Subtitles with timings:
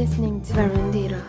[0.00, 1.22] listening to Verandira.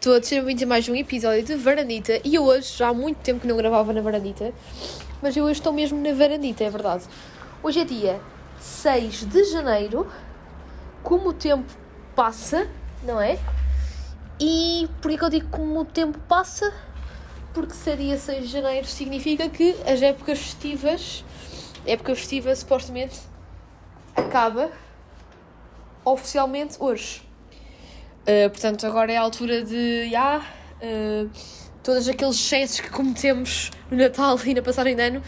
[0.00, 3.18] Todos sejam bem-vindos a mais um episódio de Varandita e eu hoje, já há muito
[3.18, 4.52] tempo que não gravava na Varandita,
[5.22, 7.04] mas eu hoje estou mesmo na Varandita, é verdade.
[7.62, 8.20] Hoje é dia
[8.58, 10.10] 6 de janeiro,
[11.04, 11.72] como o tempo
[12.16, 12.66] passa,
[13.04, 13.38] não é?
[14.40, 16.74] E por que eu digo como o tempo passa?
[17.54, 21.24] Porque ser dia 6 de janeiro significa que as épocas festivas,
[21.86, 23.30] época festiva supostamente
[24.20, 24.70] acaba
[26.04, 27.22] oficialmente hoje.
[28.22, 30.10] Uh, portanto, agora é a altura de.
[30.10, 31.30] Já, uh,
[31.82, 35.22] todos aqueles excessos que cometemos no Natal e na passagem de ano,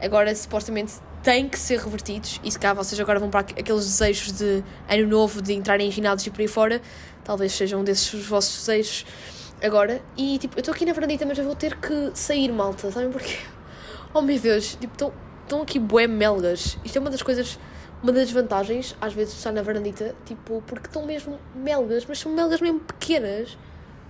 [0.00, 2.40] agora supostamente têm que ser revertidos.
[2.44, 5.90] E se cá vocês agora vão para aqueles desejos de ano novo, de entrarem em
[5.90, 6.80] ginásios e por aí fora,
[7.24, 9.04] talvez sejam desses os vossos desejos
[9.62, 10.00] agora.
[10.16, 13.10] E tipo, eu estou aqui na varandita, mas eu vou ter que sair, malta, sabem
[13.10, 13.36] porquê?
[14.14, 16.78] Oh meu Deus, tipo, estão aqui bué melgas.
[16.82, 17.58] Isto é uma das coisas
[18.02, 22.32] uma das vantagens, às vezes, estar na varandita, tipo, porque estão mesmo melgas, mas são
[22.32, 23.58] melgas mesmo pequenas.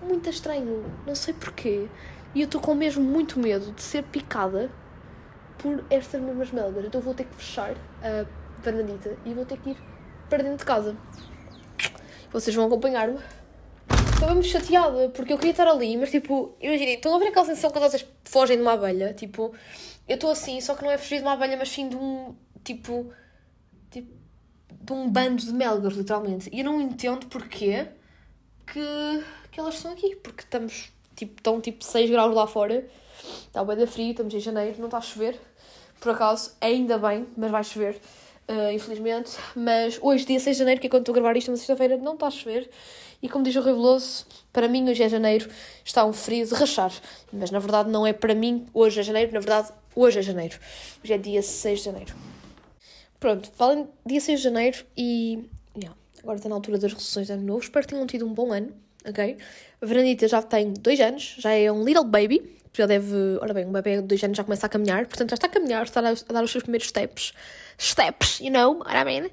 [0.03, 1.89] Muito estranho, não sei porquê.
[2.34, 4.70] E eu estou com mesmo muito medo de ser picada
[5.58, 6.84] por estas mesmas melgas.
[6.84, 8.25] Então vou ter que fechar a
[8.62, 9.77] varandita e vou ter que ir
[10.28, 10.97] para dentro de casa.
[12.30, 13.19] Vocês vão acompanhar-me.
[14.12, 17.47] Estou mesmo chateada, porque eu queria estar ali, mas tipo, imaginem, estão a ver aquela
[17.47, 19.14] sensação quando vocês fogem de uma abelha?
[19.14, 19.55] Tipo,
[20.08, 22.34] eu estou assim, só que não é fugir de uma abelha, mas sim de um,
[22.64, 23.12] tipo,
[23.91, 24.11] tipo,
[24.81, 26.48] de um bando de melgas, literalmente.
[26.53, 27.89] E eu não entendo porquê
[28.67, 32.86] que, que elas estão aqui, porque estamos, tipo, estão tipo 6 graus lá fora,
[33.47, 35.39] está bem da frio, estamos em janeiro, não está a chover,
[36.00, 38.00] por acaso, ainda bem, mas vai chover.
[38.48, 41.50] Uh, infelizmente, mas hoje, dia 6 de janeiro, que é quando estou a gravar isto,
[41.50, 42.70] na sexta-feira, não está a chover.
[43.20, 45.50] E como diz o Rui Veloso, para mim hoje é janeiro,
[45.84, 46.92] está um frio de rachar.
[47.30, 50.58] Mas na verdade não é para mim hoje é janeiro, na verdade hoje é janeiro.
[51.02, 52.14] Hoje é dia 6 de janeiro.
[53.20, 55.44] Pronto, falem dia 6 de janeiro e.
[55.77, 57.61] Yeah, agora está na altura das resoluções de ano novo.
[57.61, 58.72] Espero que tenham tido um bom ano,
[59.05, 59.36] ok?
[59.80, 62.57] A Veranita já tem dois anos, já é um little baby.
[62.73, 63.14] Já deve.
[63.40, 65.51] Ora bem, um bebê de dois anos já começa a caminhar, portanto já está a
[65.51, 67.33] caminhar, está a, dar os seus primeiros steps.
[67.77, 69.30] Steps, you know, what I mean?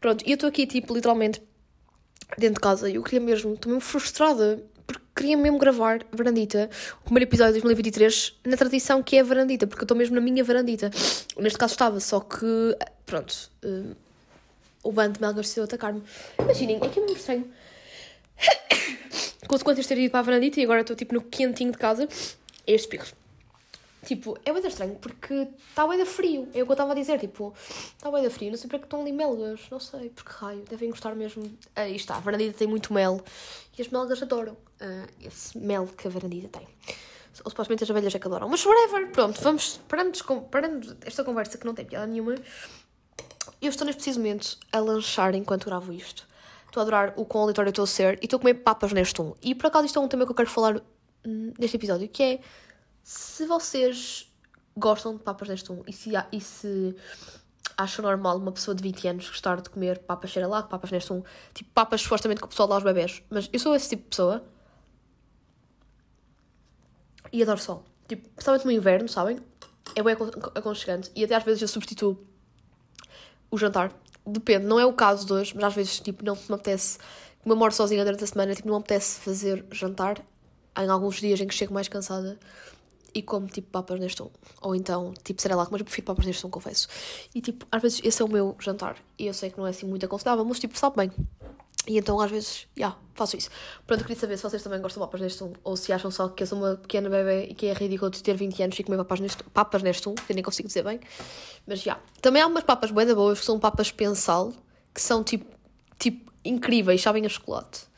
[0.00, 1.40] Pronto, e eu estou aqui, tipo, literalmente
[2.36, 4.62] dentro de casa e eu queria mesmo, estou mesmo frustrada
[5.18, 6.70] queria mesmo gravar Varandita,
[7.00, 10.20] o primeiro episódio de 2023, na tradição que é Varandita, porque eu estou mesmo na
[10.20, 10.90] minha Varandita.
[11.36, 13.96] Neste caso estava, só que, pronto, uh,
[14.84, 16.02] o bando de Melgar decidiu atacar-me.
[16.38, 17.50] Imaginem, é que é mesmo estranho.
[19.48, 22.72] Consequências ter ido para a Varandita e agora estou tipo no quentinho de casa, é
[22.72, 23.08] este espirro.
[24.08, 26.48] Tipo, é muito estranho porque está bem frio.
[26.54, 27.52] É o que eu estava a dizer, tipo,
[27.94, 28.50] está bem frio.
[28.50, 30.64] Não sei para que estão ali melgas, não sei, porque raio.
[30.66, 31.42] Devem gostar mesmo.
[31.76, 33.22] Aí está, a varandita tem muito mel
[33.78, 36.66] e as melgas adoram uh, esse mel que a varandita tem.
[37.44, 38.48] Ou supostamente as abelhas é que adoram.
[38.48, 39.78] Mas whatever, pronto, vamos.
[39.86, 40.18] Parando,
[40.50, 42.34] parando esta conversa que não tem piada nenhuma.
[43.60, 46.26] Eu estou neste preciso momento a lanchar enquanto gravo isto.
[46.64, 49.20] Estou a adorar o quão aleatório estou a ser e estou a comer papas neste
[49.20, 49.34] um.
[49.42, 50.80] E por acaso isto é um tema que eu quero falar
[51.26, 52.40] hum, neste episódio, que é
[53.08, 54.30] se vocês
[54.76, 56.94] gostam de papas neste um e se, e se
[57.74, 61.22] acham normal uma pessoa de 20 anos gostar de comer papas lá, papas neste um,
[61.54, 64.08] tipo papas supostamente que o pessoal dá aos bebés, mas eu sou esse tipo de
[64.10, 64.44] pessoa
[67.32, 67.82] e adoro sol.
[68.06, 69.38] Tipo, principalmente no inverno, sabem?
[69.96, 70.14] É bem
[70.54, 72.22] aconchegante e até às vezes eu substituo
[73.50, 73.90] o jantar.
[74.26, 76.98] Depende, não é o caso de hoje, mas às vezes tipo, não me apetece,
[77.42, 80.22] como eu moro sozinha durante a semana, tipo, não me apetece fazer jantar
[80.76, 82.38] em alguns dias em que chego mais cansada
[83.18, 84.30] e como tipo papas neste um.
[84.62, 86.88] Ou então, tipo, lá, mas eu prefiro papas neste um, confesso.
[87.34, 88.96] E tipo, às vezes esse é o meu jantar.
[89.18, 91.10] E eu sei que não é assim muito aconselhável, mas tipo, sabe bem.
[91.86, 93.50] E então às vezes, já, yeah, faço isso.
[93.86, 96.28] Pronto, queria saber se vocês também gostam de papas neste um, ou se acham só
[96.28, 98.84] que eu sou uma pequena bebê e que é ridículo de ter 20 anos e
[98.84, 101.00] comer papas neste, papas neste um, que eu nem consigo dizer bem.
[101.66, 101.92] Mas já.
[101.92, 102.02] Yeah.
[102.20, 104.52] Também há umas papas bem boas que são papas pensal,
[104.94, 105.46] que são tipo,
[105.98, 107.88] tipo incríveis, sabem a chocolate.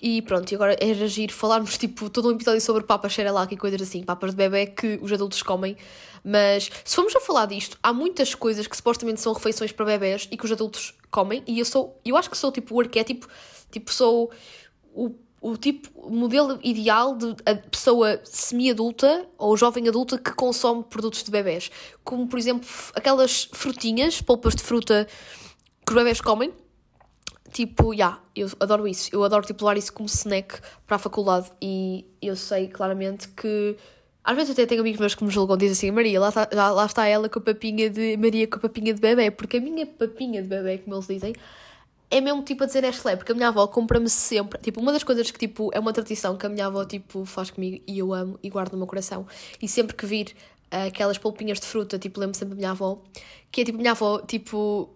[0.00, 3.56] E pronto, e agora é agir, falarmos tipo todo um episódio sobre papas xerelac e
[3.56, 5.76] coisas assim, papas de bebê que os adultos comem.
[6.24, 10.28] Mas se formos a falar disto, há muitas coisas que supostamente são refeições para bebés
[10.30, 11.42] e que os adultos comem.
[11.46, 13.26] E eu sou, eu acho que sou tipo o arquétipo,
[13.70, 14.30] tipo, sou
[14.94, 17.34] o, o tipo, o modelo ideal de
[17.70, 21.70] pessoa semi-adulta ou jovem adulta que consome produtos de bebés.
[22.04, 25.08] Como por exemplo aquelas frutinhas, polpas de fruta
[25.86, 26.52] que os bebés comem
[27.52, 29.10] tipo, já, yeah, eu adoro isso.
[29.12, 33.76] Eu adoro tipo, levar isso como snack para a faculdade e eu sei claramente que.
[34.22, 36.70] Às vezes até tenho amigos meus que me julgam dizem assim: Maria, lá está, lá,
[36.70, 38.16] lá está ela com a papinha de.
[38.16, 39.30] Maria com a papinha de bebê.
[39.30, 41.34] Porque a minha papinha de bebê, como eles dizem,
[42.10, 43.16] é mesmo tipo a dizer Nestlé.
[43.16, 44.60] Porque a minha avó compra-me sempre.
[44.60, 47.50] Tipo, uma das coisas que tipo é uma tradição que a minha avó tipo faz
[47.50, 49.26] comigo e eu amo e guardo no meu coração.
[49.62, 50.34] E sempre que vir
[50.70, 53.02] aquelas polpinhas de fruta, tipo, lembro sempre da minha avó,
[53.50, 54.90] que é tipo, minha avó, tipo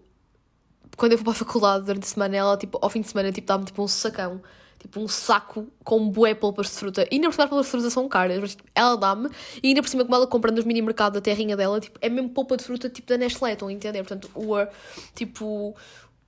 [0.97, 3.31] quando eu vou para a faculdade durante a semana, ela, tipo, ao fim de semana,
[3.31, 4.41] tipo, dá-me, tipo, um sacão.
[4.79, 7.07] Tipo, um saco com bué polpas de fruta.
[7.09, 9.29] E ainda por cima as polpas de fruta são caras, mas tipo, ela dá-me.
[9.63, 12.09] E ainda por cima, como ela compra nos mini mercado da terrinha dela, tipo, é
[12.09, 13.99] mesmo polpa de fruta, tipo, da Nestlé, estão a entender?
[13.99, 14.67] Portanto, o,
[15.15, 15.73] tipo,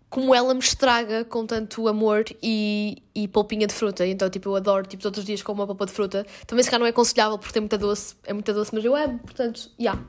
[0.10, 4.08] como ela me estraga com tanto amor e, e polpinha de fruta.
[4.08, 6.26] Então, tipo, eu adoro, tipo, todos os dias com uma polpa de fruta.
[6.48, 8.96] Também se calhar não é aconselhável porque tem muita doce, é muita doce, mas eu
[8.96, 9.92] amo, portanto, já.
[9.92, 10.06] Yeah.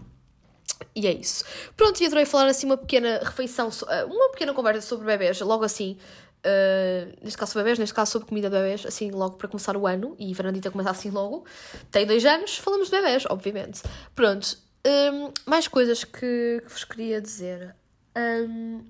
[0.94, 1.44] E é isso.
[1.76, 5.64] Pronto, e adorei falar assim uma pequena refeição, eh, uma pequena conversa sobre bebés, logo
[5.64, 5.98] assim.
[6.44, 9.84] Uh, neste caso bebés, neste caso sobre comida de bebés, assim logo para começar o
[9.84, 11.44] ano, e Fernandita começa assim logo.
[11.90, 13.82] Tem dois anos, falamos de bebés, obviamente.
[14.14, 14.56] Pronto,
[14.86, 17.74] um, ehm, mais coisas que, que, vos queria dizer.
[18.16, 18.84] Um,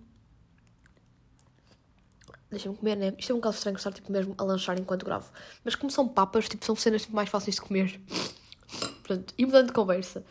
[2.50, 3.12] Deixem-me comer, né?
[3.18, 5.30] Isto é um bocado estranho estar tipo, mesmo a lanchar enquanto gravo.
[5.64, 8.00] Mas como são papas, tipo, são cenas tipo, mais fáceis de comer.
[9.02, 10.24] Pronto, e mudando de conversa.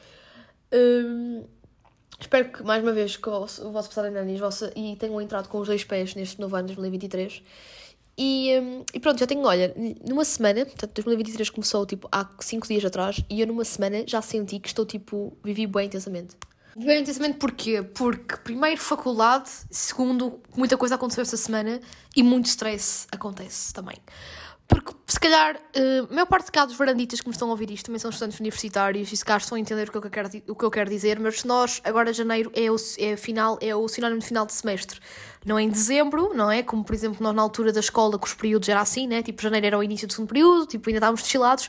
[0.75, 1.45] Um,
[2.19, 5.59] espero que, mais uma vez, que o vosso, passado e, vossa, e tenham entrado com
[5.59, 7.41] os dois pés neste novo ano de 2023.
[8.17, 9.73] E, um, e pronto, já tenho, olha,
[10.07, 14.21] numa semana, portanto, 2023 começou tipo há 5 dias atrás, e eu numa semana já
[14.21, 16.35] senti que estou tipo, vivi bem intensamente.
[16.77, 17.81] Bem intensamente porquê?
[17.81, 21.79] Porque, primeiro, faculdade, segundo, muita coisa aconteceu esta semana
[22.15, 23.97] e muito stress acontece também.
[24.67, 27.51] Porque, se calhar, uh, a maior parte de cá dos varanditas que me estão a
[27.51, 30.09] ouvir isto também são estudantes universitários e se calhar estão a entender o que eu
[30.09, 33.75] quero, o que eu quero dizer, mas nós, agora janeiro, é o, é, final, é
[33.75, 34.99] o sinónimo de final de semestre.
[35.45, 36.63] Não é em dezembro, não é?
[36.63, 39.21] Como, por exemplo, nós na altura da escola, que os períodos era assim, né?
[39.21, 41.67] Tipo, janeiro era o início do segundo período, tipo, ainda estávamos desfilados.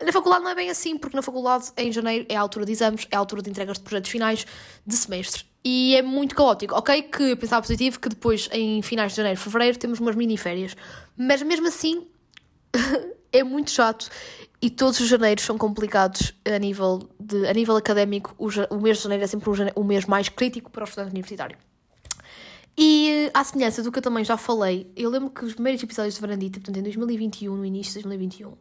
[0.00, 2.70] Na faculdade não é bem assim, porque na faculdade, em janeiro, é a altura de
[2.70, 4.46] exames, é a altura de entregas de projetos finais
[4.86, 5.44] de semestre.
[5.64, 6.76] E é muito caótico.
[6.76, 10.76] Ok, que pensar positivo que depois, em finais de janeiro, fevereiro, temos umas mini férias.
[11.16, 12.06] Mas mesmo assim,
[13.32, 14.08] é muito chato.
[14.60, 18.34] E todos os janeiros são complicados a nível, de, a nível académico.
[18.36, 21.56] O, o mês de janeiro é sempre o mês mais crítico para o estudante universitário.
[22.80, 26.14] E à semelhança do que eu também já falei, eu lembro que os primeiros episódios
[26.14, 28.56] de Varandita, portanto em 2021, no início de 2021,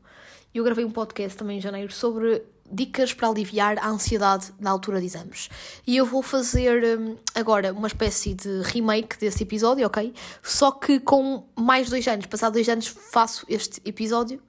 [0.56, 5.00] eu gravei um podcast também em janeiro sobre dicas para aliviar a ansiedade na altura
[5.00, 5.52] de exames.
[5.86, 10.12] E eu vou fazer hum, agora uma espécie de remake desse episódio, ok?
[10.42, 12.25] Só que com mais dois anos.
[12.25, 14.42] Passado dois anos faço este episódio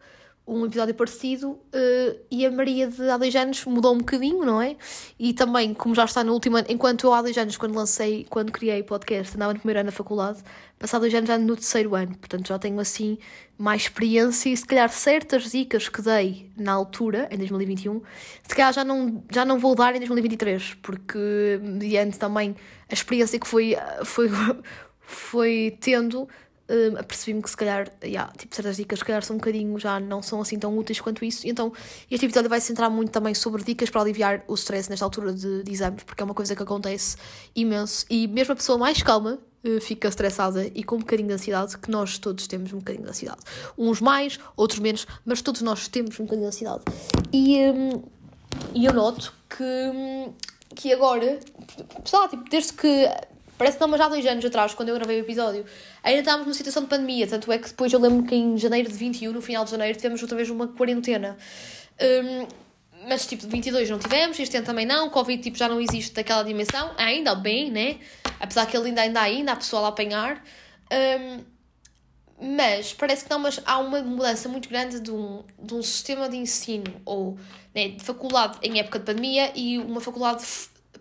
[0.48, 4.62] um episódio parecido uh, e a Maria de há dois anos mudou um bocadinho, não
[4.62, 4.76] é?
[5.18, 8.26] E também, como já está no último ano, enquanto eu há dois anos, quando lancei,
[8.30, 10.38] quando criei podcast, andava no primeiro ano da faculdade,
[10.78, 13.18] passado dois anos já no terceiro ano, portanto já tenho assim
[13.58, 18.00] mais experiência e se calhar certas dicas que dei na altura, em 2021,
[18.42, 22.56] se calhar já não, já não vou dar em 2023, porque mediante também
[22.88, 24.30] a experiência que foi, foi,
[25.00, 26.26] foi tendo
[26.68, 29.98] uh, apercebi-me que se calhar, yeah, tipo, certas dicas se calhar são um bocadinho, já
[29.98, 31.46] não são assim tão úteis quanto isso.
[31.46, 31.72] Então
[32.10, 35.32] este episódio vai se centrar muito também sobre dicas para aliviar o stress nesta altura
[35.32, 37.16] de, de exames, porque é uma coisa que acontece
[37.54, 38.04] imenso.
[38.10, 41.76] E mesmo a pessoa mais calma uh, fica estressada e com um bocadinho de ansiedade,
[41.78, 43.40] que nós todos temos um bocadinho de ansiedade.
[43.76, 46.82] Uns mais, outros menos, mas todos nós temos um bocadinho de ansiedade.
[47.32, 48.02] E, um,
[48.74, 50.30] eu noto que,
[50.74, 51.38] que agora,
[52.04, 53.08] sei tipo, desde que
[53.58, 55.66] Parece que não, mas há dois anos atrás, quando eu gravei o episódio,
[56.02, 57.26] ainda estávamos numa situação de pandemia.
[57.26, 59.96] Tanto é que depois eu lembro que em janeiro de 21, no final de janeiro,
[59.98, 61.36] tivemos outra vez uma quarentena.
[62.00, 62.46] Um,
[63.08, 65.10] mas tipo, de 22 não tivemos, este ano também não.
[65.10, 67.98] Covid tipo, já não existe daquela dimensão, ainda bem, né?
[68.38, 70.42] Apesar que ele ainda anda ainda, há pessoal a apanhar.
[70.92, 71.44] Um,
[72.40, 76.28] mas parece que não, mas há uma mudança muito grande de um, de um sistema
[76.28, 77.36] de ensino ou
[77.74, 80.44] né, de faculdade em época de pandemia e uma faculdade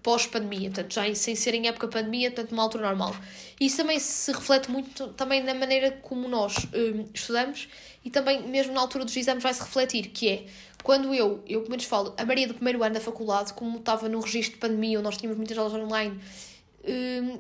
[0.08, 3.14] pós-pandemia, portanto, já sem ser em época pandemia, portanto, uma altura normal.
[3.60, 7.68] Isso também se reflete muito também na maneira como nós um, estudamos
[8.06, 10.46] e também mesmo na altura dos exames vai se refletir, que é
[10.82, 14.08] quando eu, eu pelo menos falo, a Maria do primeiro ano da faculdade, como estava
[14.08, 16.57] no registro de pandemia, onde nós tínhamos muitas aulas online Hum,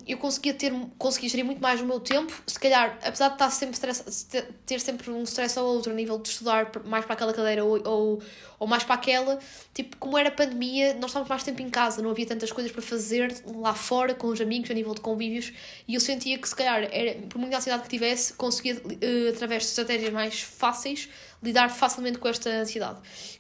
[0.05, 2.33] eu conseguia ter conseguia gerir muito mais o meu tempo.
[2.45, 4.27] Se calhar apesar de estar sempre stress,
[4.65, 7.81] ter sempre um stress ou outro a nível de estudar mais para aquela cadeira ou,
[7.87, 8.21] ou,
[8.59, 9.39] ou mais para aquela
[9.73, 12.81] tipo como era pandemia nós estávamos mais tempo em casa não havia tantas coisas para
[12.81, 15.53] fazer lá fora com os amigos a nível de convívios
[15.87, 19.63] e eu sentia que se calhar era, por muita ansiedade que tivesse conseguia uh, através
[19.63, 21.07] de estratégias mais fáceis
[21.41, 22.99] lidar facilmente com esta ansiedade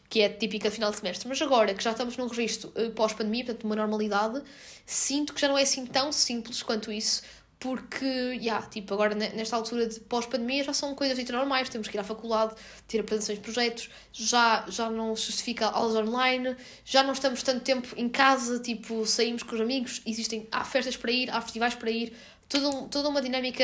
[0.09, 1.27] que é típica final de semestre.
[1.27, 4.41] Mas agora que já estamos num registro uh, pós-pandemia, portanto, uma normalidade,
[4.85, 7.23] sinto que já não é assim tão simples quanto isso,
[7.59, 11.97] porque, yeah, tipo, agora nesta altura de pós-pandemia já são coisas dito normais, temos que
[11.97, 12.53] ir à faculdade,
[12.87, 17.87] ter apresentações de projetos, já, já não justifica aulas online, já não estamos tanto tempo
[17.97, 21.89] em casa, tipo, saímos com os amigos, existem, há festas para ir, há festivais para
[21.89, 22.13] ir,
[22.47, 23.63] toda, toda uma dinâmica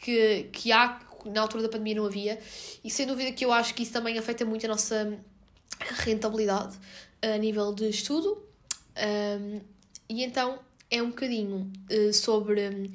[0.00, 0.98] que, que há,
[1.30, 2.38] na altura da pandemia não havia,
[2.82, 5.18] e sem dúvida que eu acho que isso também afeta muito a nossa
[6.04, 6.76] rentabilidade
[7.22, 8.42] a nível de estudo.
[8.96, 9.60] Um,
[10.08, 10.58] e então
[10.90, 12.92] é um bocadinho uh, sobre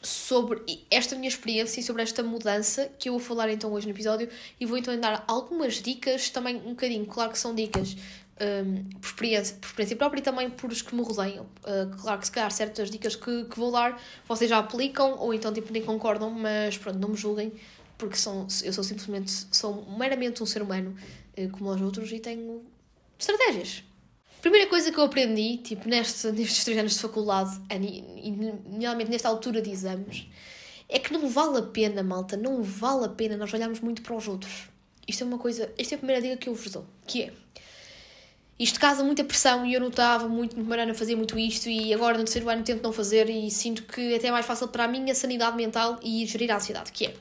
[0.00, 3.92] sobre esta minha experiência e sobre esta mudança que eu vou falar então hoje no
[3.92, 4.28] episódio
[4.60, 7.96] e vou então dar algumas dicas, também um bocadinho, claro que são dicas
[8.40, 11.46] um, por, experiência, por experiência própria e também por os que me rodeiam.
[11.62, 15.34] Uh, claro que se calhar certas dicas que, que vou dar vocês já aplicam ou
[15.34, 17.52] então tipo nem concordam, mas pronto, não me julguem
[17.96, 20.94] porque são, eu sou simplesmente, sou meramente um ser humano
[21.36, 22.62] uh, como os outros e tenho
[23.18, 23.82] estratégias.
[24.40, 29.28] Primeira coisa que eu aprendi, tipo, neste, nestes três anos de faculdade, e nomeadamente nesta
[29.28, 30.28] altura de exames,
[30.88, 34.14] é que não vale a pena, malta, não vale a pena nós olharmos muito para
[34.14, 34.68] os outros.
[35.08, 37.32] Isto é uma coisa, esta é a primeira dica que eu vos dou, que é,
[38.58, 41.38] isto causa muita pressão e eu não estava muito no primeiro ano a fazer muito
[41.38, 44.32] isto e agora no terceiro ano tento não fazer e sinto que é até é
[44.32, 47.14] mais fácil para a minha sanidade mental e gerir a ansiedade, que é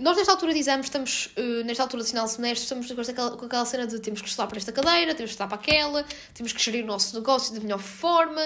[0.00, 3.36] nós, nesta altura exames, estamos, uh, nesta altura de final de semestre, estamos com aquela,
[3.36, 6.04] com aquela cena de temos que estudar para esta cadeira, temos que estudar para aquela,
[6.32, 8.40] temos que gerir o nosso negócio da melhor forma.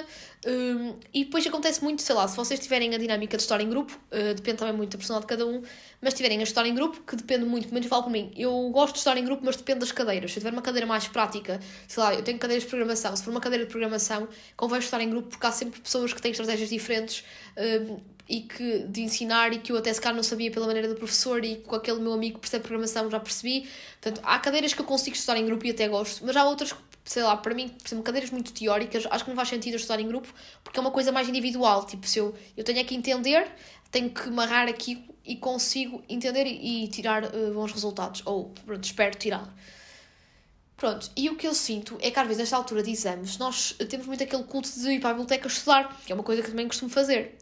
[0.46, 3.68] Um, e depois acontece muito, sei lá, se vocês tiverem a dinâmica de estar em
[3.68, 5.62] grupo, uh, depende também muito da personalidade de cada um,
[6.02, 8.68] mas tiverem a estar em grupo, que depende muito, pelo menos falo por mim, eu
[8.70, 10.32] gosto de estar em grupo, mas depende das cadeiras.
[10.32, 13.22] Se eu tiver uma cadeira mais prática, sei lá, eu tenho cadeiras de programação, se
[13.22, 16.32] for uma cadeira de programação, convém estar em grupo porque há sempre pessoas que têm
[16.32, 17.24] estratégias diferentes.
[17.56, 20.88] Um, e que de ensinar e que eu até se calhar não sabia pela maneira
[20.88, 23.68] do professor e com aquele meu amigo que percebe programação já percebi.
[24.00, 26.74] Portanto, há cadeiras que eu consigo estudar em grupo e até gosto, mas há outras
[27.04, 30.00] sei lá, para mim, por exemplo, cadeiras muito teóricas, acho que não faz sentido estudar
[30.00, 31.84] em grupo porque é uma coisa mais individual.
[31.84, 33.46] Tipo, se eu, eu tenho é que entender,
[33.90, 38.22] tenho que marrar aqui e consigo entender e, e tirar uh, bons resultados.
[38.24, 39.54] Ou, pronto, espero tirar.
[40.76, 43.72] Pronto, e o que eu sinto é que às vezes, nesta altura de exames, nós
[43.88, 46.50] temos muito aquele culto de ir para a biblioteca estudar, que é uma coisa que
[46.50, 47.38] também costumo fazer.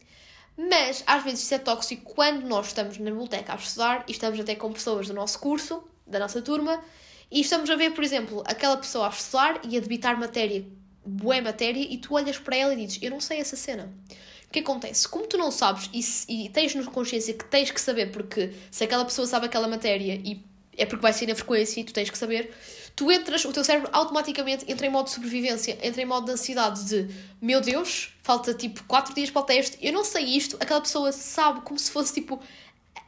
[0.57, 4.39] Mas às vezes isso é tóxico quando nós estamos na biblioteca a estudar e estamos
[4.39, 6.83] até com pessoas do nosso curso, da nossa turma,
[7.31, 10.63] e estamos a ver, por exemplo, aquela pessoa a estudar e a debitar matéria,
[11.03, 13.91] boa matéria, e tu olhas para ela e dizes: Eu não sei essa cena.
[14.47, 15.07] O que acontece?
[15.07, 15.89] Como tu não sabes
[16.29, 19.67] e, e tens na consciência que tens que saber, porque se aquela pessoa sabe aquela
[19.67, 20.45] matéria e
[20.77, 22.53] é porque vai ser na frequência e tu tens que saber,
[22.95, 26.31] tu entras, o teu cérebro automaticamente entra em modo de sobrevivência, entra em modo de
[26.31, 27.07] ansiedade de
[27.41, 31.11] meu Deus, falta tipo 4 dias para o teste, eu não sei isto, aquela pessoa
[31.11, 32.39] sabe como se fosse tipo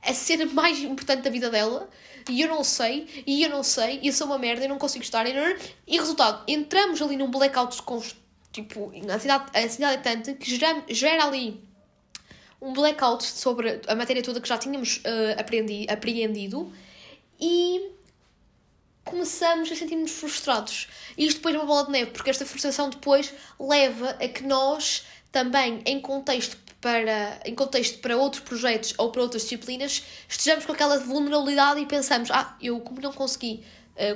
[0.01, 1.89] a cena mais importante da vida dela
[2.29, 4.79] e eu não sei, e eu não sei, e eu sou uma merda, eu não
[4.79, 5.33] consigo estar, e,
[5.85, 8.01] e resultado, entramos ali num blackout com
[8.51, 11.63] tipo, a ansiedade, a ansiedade é tanta que gera, gera ali
[12.61, 16.71] um blackout sobre a matéria toda que já tínhamos uh, aprendi, apreendido
[17.39, 17.91] e
[19.05, 20.87] começamos a sentir-nos frustrados.
[21.17, 24.43] E isto depois é uma bola de neve, porque esta frustração depois leva a que
[24.43, 30.65] nós também, em contexto para, em contexto para outros projetos ou para outras disciplinas, estejamos
[30.65, 33.63] com aquela vulnerabilidade e pensamos, ah, eu como não consegui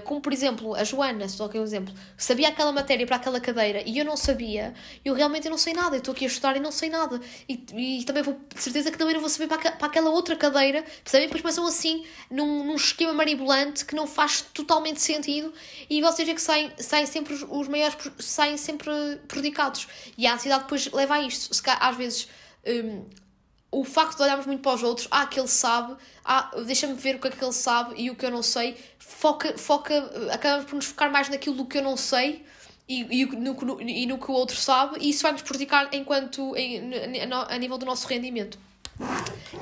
[0.04, 3.40] como por exemplo a Joana, só que é um exemplo, sabia aquela matéria para aquela
[3.40, 4.74] cadeira e eu não sabia,
[5.06, 7.20] eu realmente não sei nada, eu estou aqui a estudar e não sei nada.
[7.48, 10.36] E, e também vou, de certeza que também não vou saber para, para aquela outra
[10.36, 11.28] cadeira, percebem?
[11.28, 15.54] Depois começam assim num, num esquema maribulante que não faz totalmente sentido
[15.90, 18.92] e vocês é que saem, saem sempre os, os maiores, saem sempre
[19.28, 19.88] prejudicados.
[20.18, 21.54] E a ansiedade depois leva a isto.
[21.54, 22.28] Se, às vezes.
[22.66, 23.06] Um,
[23.72, 25.96] o facto de olharmos muito para os outros, ah, que ele sabe,
[26.26, 28.76] ah, deixa-me ver o que é que ele sabe e o que eu não sei,
[29.10, 29.94] foca, foca
[30.32, 32.46] acaba por nos focar mais naquilo do que eu não sei
[32.88, 35.90] e, e, no, no, e no que o outro sabe, e isso vai nos prejudicar
[35.92, 36.92] enquanto em,
[37.32, 38.58] a nível do nosso rendimento.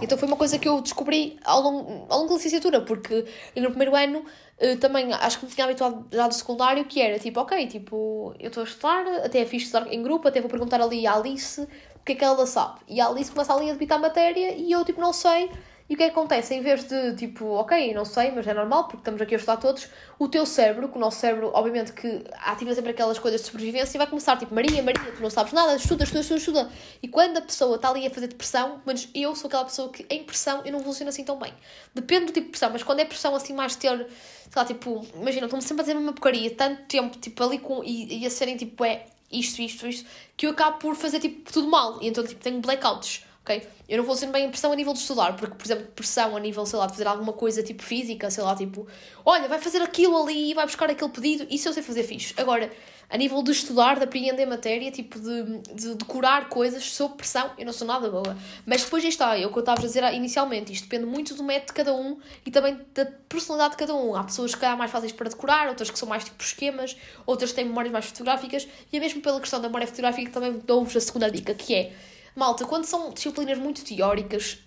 [0.01, 3.25] Então foi uma coisa que eu descobri ao longo, ao longo da licenciatura, porque
[3.55, 4.25] no primeiro ano
[4.57, 8.33] eh, também acho que me tinha habituado já do secundário, que era tipo, ok, tipo,
[8.39, 11.67] eu estou a estudar, até fixe estudar em grupo, até vou perguntar ali à Alice
[12.07, 12.79] que é que ela sabe.
[12.87, 15.51] E a Alice começa ali a debitar matéria e eu, tipo, não sei.
[15.89, 16.53] E o que é que acontece?
[16.53, 19.57] Em vez de, tipo, ok, não sei, mas é normal, porque estamos aqui a estudar
[19.57, 19.87] todos,
[20.19, 23.97] o teu cérebro, que o nosso cérebro, obviamente, que ativa sempre aquelas coisas de sobrevivência,
[23.97, 26.69] vai começar, tipo, Maria, Maria, tu não sabes nada, estuda, estuda, estuda, estuda.
[27.01, 30.05] E quando a pessoa está ali a fazer depressão, mas eu sou aquela pessoa que,
[30.09, 31.53] em pressão, eu não funciono assim tão bem.
[31.95, 34.07] Depende do tipo de pressão, mas quando é pressão, assim, mais ter, sei
[34.55, 38.23] lá, tipo, imagina, estão sempre a dizer uma porcaria, tanto tempo, tipo, ali com, e,
[38.23, 41.67] e a serem, tipo, é isto, isto, isto, que eu acabo por fazer tipo tudo
[41.67, 42.01] mal.
[42.01, 43.65] E então tipo, tenho blackouts, ok?
[43.87, 46.35] Eu não vou ser bem em pressão a nível de estudar, porque, por exemplo, pressão
[46.35, 48.85] a nível, sei lá, de fazer alguma coisa tipo física, sei lá, tipo,
[49.25, 52.33] olha, vai fazer aquilo ali, vai buscar aquele pedido, isso eu sei fazer fixe.
[52.35, 52.69] Agora,
[53.09, 57.65] a nível de estudar, de apreender matéria, tipo de, de decorar coisas sob pressão, eu
[57.65, 58.35] não sou nada boa.
[58.65, 61.33] Mas depois já está, é o que eu estava a dizer inicialmente, isto depende muito
[61.33, 64.13] do método de cada um e também da personalidade de cada um.
[64.13, 67.53] Há pessoas que há mais fáceis para decorar, outras que são mais tipo esquemas, outras
[67.53, 70.99] têm memórias mais fotográficas e é mesmo pela questão da memória fotográfica também dou-vos a
[70.99, 71.93] segunda dica, que é,
[72.37, 74.59] malta, quando são disciplinas muito teóricas,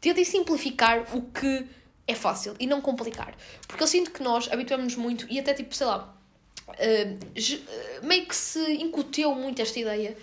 [0.00, 1.66] tentem simplificar o que
[2.06, 3.34] é fácil e não complicar.
[3.66, 6.14] Porque eu sinto que nós habituamos-nos muito e até tipo, sei lá,
[6.68, 10.16] uh, meio que se incuteu muito esta ideia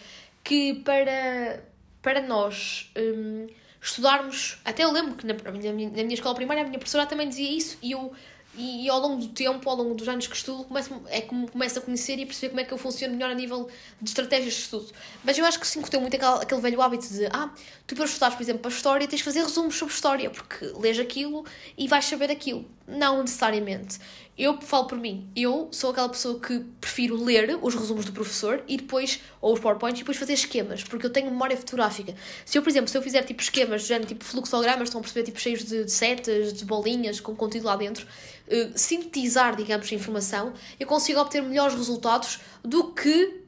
[0.44, 1.64] que para,
[2.02, 3.48] para nós um,
[3.82, 4.60] estudarmos.
[4.64, 7.28] Até eu lembro que na, na, minha, na minha escola primária a minha professora também
[7.28, 8.14] dizia isso e eu
[8.56, 11.50] e, e, ao longo do tempo, ao longo dos anos que estudo, começo, é como
[11.50, 13.70] começo a conhecer e a perceber como é que eu funciono melhor a nível
[14.02, 14.92] de estratégias de estudo.
[15.24, 17.50] Mas eu acho que que tenho muito aquele, aquele velho hábito de, ah,
[17.88, 20.66] tu para estudares, por exemplo, para a história, tens de fazer resumos sobre história, porque
[20.80, 21.46] lês aquilo
[21.78, 22.66] e vais saber aquilo.
[22.92, 24.00] Não necessariamente.
[24.38, 28.64] Eu falo por mim, eu sou aquela pessoa que prefiro ler os resumos do professor
[28.68, 32.16] e depois, ou os PowerPoints, e depois fazer esquemas, porque eu tenho memória fotográfica.
[32.46, 35.26] Se eu, por exemplo, se eu fizer tipo esquemas, género, tipo fluxogramas, estão a perceber,
[35.26, 39.96] tipo cheios de, de setas, de bolinhas, com conteúdo lá dentro, uh, sintetizar, digamos, a
[39.96, 43.42] informação, eu consigo obter melhores resultados do que,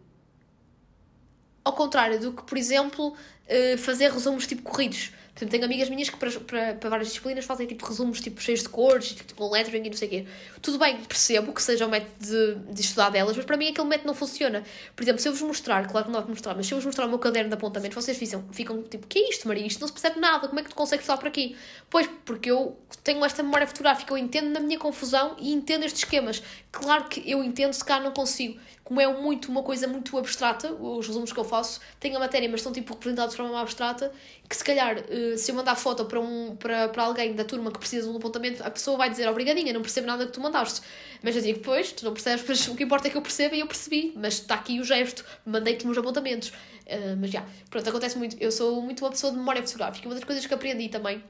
[1.66, 6.10] ao contrário, do que, por exemplo, uh, fazer resumos tipo corridos Portanto, tenho amigas minhas
[6.10, 9.50] que para, para, para várias disciplinas fazem tipo resumos tipo, cheios de cores, tipo, com
[9.50, 10.26] lettering e não sei o quê.
[10.62, 13.88] Tudo bem, percebo que seja o método de, de estudar delas, mas para mim aquele
[13.88, 14.64] método não funciona.
[14.96, 16.86] Por exemplo, se eu vos mostrar, claro que não vou mostrar, mas se eu vos
[16.86, 19.66] mostrar o meu caderno de apontamentos, vocês ficam, ficam tipo, que é isto, Maria?
[19.66, 21.56] Isto não se percebe nada, como é que tu consegues estudar por aqui?
[21.90, 26.04] Pois, porque eu tenho esta memória fotográfica, eu entendo na minha confusão e entendo estes
[26.04, 26.44] esquemas.
[26.72, 30.74] Claro que eu entendo, se cá não consigo como é muito uma coisa muito abstrata,
[30.74, 34.12] os resumos que eu faço, tenho a matéria, mas estão tipo representados de forma abstrata,
[34.48, 37.72] que se calhar, eh, se eu mandar foto para, um, para, para alguém da turma
[37.72, 40.42] que precisa de um apontamento, a pessoa vai dizer obrigadinha, não percebo nada que tu
[40.42, 40.82] mandaste.
[41.24, 43.56] Mas eu digo, pois, tu não percebes, mas o que importa é que eu perceba
[43.56, 46.50] e eu percebi, mas está aqui o gesto, mandei-te uns apontamentos.
[46.50, 48.36] Uh, mas já, pronto, acontece muito.
[48.42, 50.06] Eu sou muito uma pessoa de memória fotográfica.
[50.06, 51.24] Uma das coisas que aprendi também,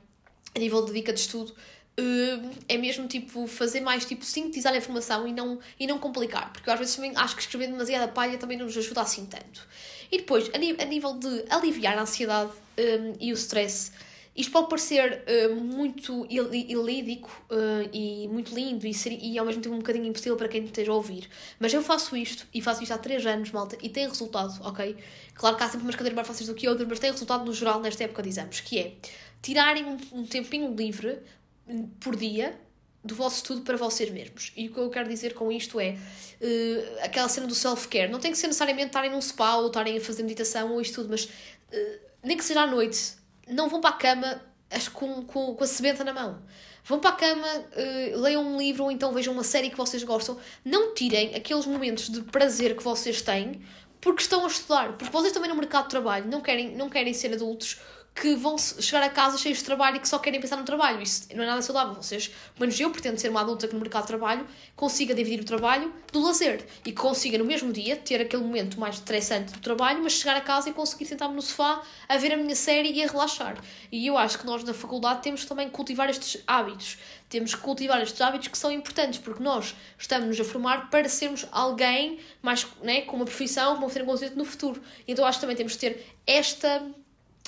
[0.56, 1.54] a nível de dica de estudo,
[2.00, 6.52] Uh, é mesmo tipo fazer mais tipo sintetizar a informação e não, e não complicar,
[6.52, 9.28] porque eu às vezes também acho que escrever demasiada palha também não nos ajuda assim
[9.28, 9.68] tanto.
[10.12, 13.92] E depois, a, a nível de aliviar a ansiedade um, e o stress,
[14.36, 19.62] isto pode parecer uh, muito ilídico uh, e muito lindo e, ser, e ao mesmo
[19.62, 21.30] tempo um bocadinho impossível para quem esteja a ouvir.
[21.60, 24.96] Mas eu faço isto e faço isto há 3 anos, malta, e tem resultado, ok?
[25.36, 27.54] Claro que há sempre umas cadeiras mais fáceis do que outras, mas tem resultado no
[27.54, 28.94] geral nesta época de exames, que é
[29.40, 31.20] tirarem um, um tempinho livre
[32.00, 32.60] por dia
[33.04, 34.54] do vosso estudo para vocês mesmos.
[34.56, 38.10] E o que eu quero dizer com isto é uh, aquela cena do self-care.
[38.10, 40.96] Não tem que ser necessariamente estarem num spa ou estarem a fazer meditação ou isto
[40.96, 43.16] tudo, mas uh, nem que seja à noite,
[43.48, 44.42] não vão para a cama
[44.94, 46.42] com, com, com a sebenta na mão.
[46.86, 50.02] Vão para a cama, uh, leiam um livro ou então vejam uma série que vocês
[50.04, 50.38] gostam.
[50.64, 53.62] Não tirem aqueles momentos de prazer que vocês têm
[54.00, 54.98] porque estão a estudar.
[54.98, 57.82] Porque vocês também no mercado de trabalho não querem, não querem ser adultos
[58.16, 61.02] que vão chegar a casa cheios de trabalho e que só querem pensar no trabalho.
[61.02, 61.96] Isso não é nada saudável.
[61.96, 64.46] Vocês, menos eu pretendo ser uma adulta que no mercado de trabalho
[64.76, 68.80] consiga dividir o trabalho do lazer e que consiga no mesmo dia ter aquele momento
[68.80, 72.34] mais estressante do trabalho, mas chegar a casa e conseguir sentar-me no sofá a ver
[72.34, 73.58] a minha série e a relaxar.
[73.92, 77.00] E eu acho que nós na faculdade temos também que cultivar estes hábitos.
[77.30, 81.48] Temos que cultivar estes hábitos que são importantes porque nós estamos-nos a formar para sermos
[81.52, 84.80] alguém mais, né, com uma profissão, com um conceito no futuro.
[85.08, 86.86] Então acho que também temos que ter esta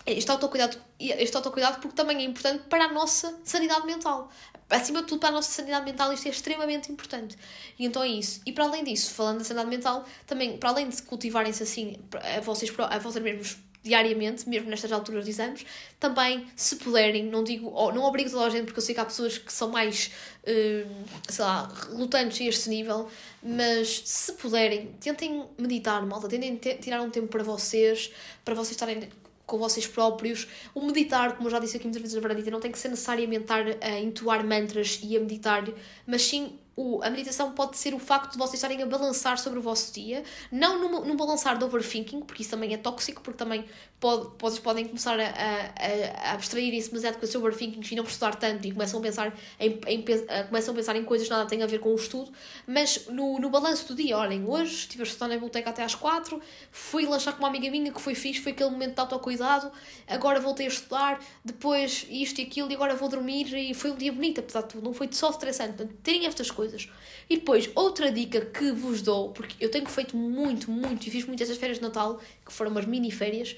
[0.06, 4.30] este autocuidado, este autocuidado porque também é importante para a nossa sanidade mental.
[4.70, 7.38] Acima de tudo, para a nossa sanidade mental, isto é extremamente importante.
[7.78, 8.42] E então é isso.
[8.46, 11.98] E para além disso, falando da sanidade mental, também, para além de cultivarem-se assim
[12.38, 15.64] a vocês, a vocês mesmos diariamente, mesmo nestas alturas de exames,
[16.00, 19.06] também, se puderem, não digo, não obrigo toda a gente, porque eu sei que há
[19.06, 23.08] pessoas que são mais, uh, sei lá, relutantes a este nível,
[23.44, 28.12] mas se puderem, tentem meditar, malta, tentem tirar um tempo para vocês,
[28.44, 29.08] para vocês estarem
[29.46, 30.48] com vocês próprios.
[30.74, 32.90] O meditar, como eu já disse aqui muitas vezes na verdade, não tem que ser
[32.90, 35.64] necessariamente estar a entoar mantras e a meditar,
[36.06, 39.60] mas sim o, a meditação pode ser o facto de vocês estarem a balançar sobre
[39.60, 43.38] o vosso dia, não num, num balançar de overthinking, porque isso também é tóxico, porque
[43.38, 43.66] também
[44.00, 48.36] pode, vocês podem começar a, a, a abstraírem-se demasiado com esse overthinking e não estudar
[48.36, 50.04] tanto e começam a pensar em, em,
[50.48, 52.30] começam a pensar em coisas que nada têm a ver com o estudo,
[52.68, 55.96] mas no, no balanço do dia, olhem, hoje estive a estudar na biblioteca até às
[55.96, 59.72] quatro, fui lanchar com uma amiga minha que foi fixe, foi aquele momento de autocuidado,
[60.08, 63.96] agora voltei a estudar, depois isto e aquilo, e agora vou dormir, e foi um
[63.96, 65.86] dia bonito, apesar de tudo, não foi só estressante.
[66.04, 66.90] Terem estas coisas coisas.
[67.30, 71.26] E depois, outra dica que vos dou, porque eu tenho feito muito, muito, e fiz
[71.26, 73.56] muito essas férias de Natal, que foram umas mini férias,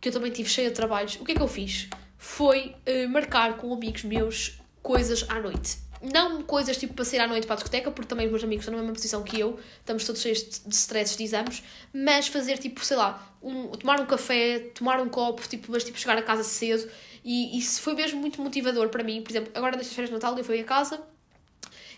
[0.00, 1.16] que eu também tive cheia de trabalhos.
[1.16, 1.88] O que é que eu fiz?
[2.16, 5.78] Foi uh, marcar com amigos meus coisas à noite.
[6.02, 8.62] Não coisas tipo para sair à noite para a discoteca, porque também os meus amigos
[8.64, 12.56] estão na mesma posição que eu, estamos todos cheios de stress de exames, mas fazer
[12.56, 16.22] tipo, sei lá, um, tomar um café, tomar um copo, tipo, mas tipo chegar a
[16.22, 16.90] casa cedo.
[17.22, 19.20] E isso foi mesmo muito motivador para mim.
[19.20, 21.02] Por exemplo, agora nestas férias de Natal eu fui a casa,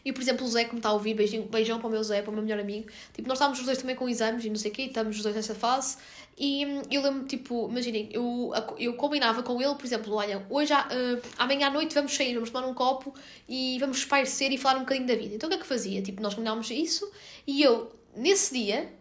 [0.04, 2.22] e, por exemplo, o Zé, me está a ouvir, beijinho, beijão para o meu Zé,
[2.22, 2.88] para o meu melhor amigo.
[3.12, 5.22] Tipo, nós estávamos os dois também com exames e não sei o quê, estamos os
[5.22, 5.96] dois nessa fase.
[6.36, 10.72] E hum, eu lembro, tipo, imaginem, eu, eu combinava com ele, por exemplo, olha, hoje,
[10.72, 13.14] uh, amanhã à noite vamos sair, vamos tomar um copo
[13.48, 15.34] e vamos espairecer e falar um bocadinho da vida.
[15.34, 16.02] Então o que é que fazia?
[16.02, 17.10] Tipo, nós combinávamos isso
[17.46, 18.92] e eu, nesse dia,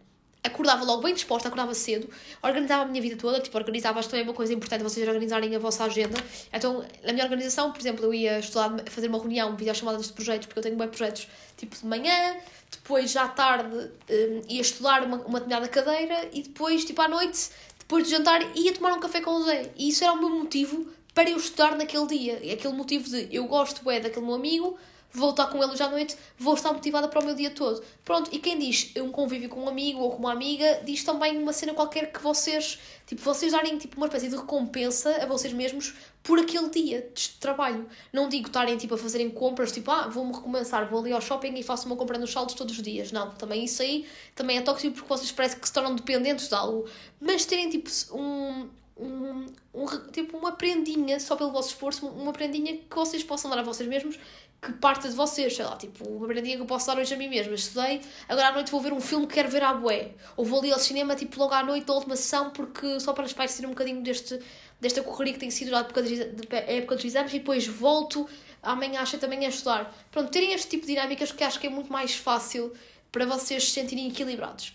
[0.44, 2.08] acordava logo bem disposta, acordava cedo,
[2.42, 5.54] organizava a minha vida toda, tipo, organizava, acho também é uma coisa importante vocês organizarem
[5.54, 6.18] a vossa agenda.
[6.52, 10.46] Então, na minha organização, por exemplo, eu ia estudar, fazer uma reunião, videochamadas de projetos,
[10.46, 12.36] porque eu tenho bem projetos, tipo, de manhã,
[12.70, 17.08] depois já à tarde um, ia estudar uma, uma determinada cadeira e depois, tipo, à
[17.08, 19.70] noite, depois de jantar, ia tomar um café com o Zé.
[19.76, 22.52] E isso era o meu motivo para eu estudar naquele dia.
[22.52, 24.78] Aquele motivo de eu gosto é daquele meu amigo,
[25.12, 27.82] vou estar com ele hoje à noite, vou estar motivada para o meu dia todo.
[28.04, 31.36] Pronto, e quem diz um convívio com um amigo ou com uma amiga, diz também
[31.38, 35.52] uma cena qualquer que vocês, tipo, vocês darem tipo uma espécie de recompensa a vocês
[35.52, 37.86] mesmos por aquele dia de trabalho.
[38.12, 41.54] Não digo estarem tipo a fazerem compras, tipo, ah, vou-me recomeçar, vou ali ao shopping
[41.54, 43.12] e faço uma compra nos saldos todos os dias.
[43.12, 46.54] Não, também isso aí também é tóxico porque vocês parecem que se tornam dependentes de
[46.54, 46.86] algo.
[47.20, 52.76] Mas terem tipo um, um, um, tipo uma prendinha, só pelo vosso esforço, uma prendinha
[52.76, 54.18] que vocês possam dar a vocês mesmos
[54.62, 57.16] que parte de vocês, sei lá, tipo, uma prendinha que eu posso dar hoje a
[57.16, 57.52] mim mesma.
[57.52, 60.12] Estudei, agora à noite vou ver um filme que quero ver à bué.
[60.36, 63.24] Ou vou ali ao cinema, tipo, logo à noite da última sessão, porque só para
[63.24, 64.38] espairecer um bocadinho deste,
[64.80, 68.28] desta correria que tem sido a época, dos exames e depois volto
[68.62, 69.92] amanhã às também a estudar.
[70.12, 72.72] Pronto, terem este tipo de dinâmicas que acho que é muito mais fácil
[73.10, 74.74] para vocês se sentirem equilibrados.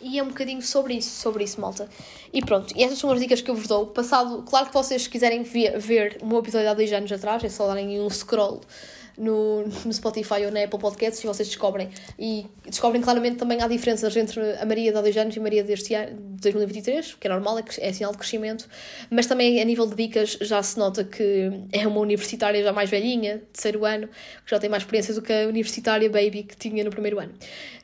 [0.00, 1.88] E é um bocadinho sobre isso, sobre isso, malta.
[2.32, 3.86] E pronto, e estas são as dicas que eu vos dou.
[3.86, 7.68] Passado, claro que vocês quiserem ver, ver um episódio há dois anos atrás, é só
[7.68, 8.60] darem um scroll
[9.16, 11.90] no, no Spotify ou na Apple Podcasts e vocês descobrem.
[12.18, 15.42] E descobrem claramente também há diferenças entre a Maria de há dois anos e a
[15.42, 18.68] Maria deste ano, de 2023, que é normal, é, é sinal de crescimento,
[19.10, 22.90] mas também a nível de dicas já se nota que é uma universitária já mais
[22.90, 26.84] velhinha, terceiro ano, que já tem mais experiência do que a universitária baby que tinha
[26.84, 27.32] no primeiro ano,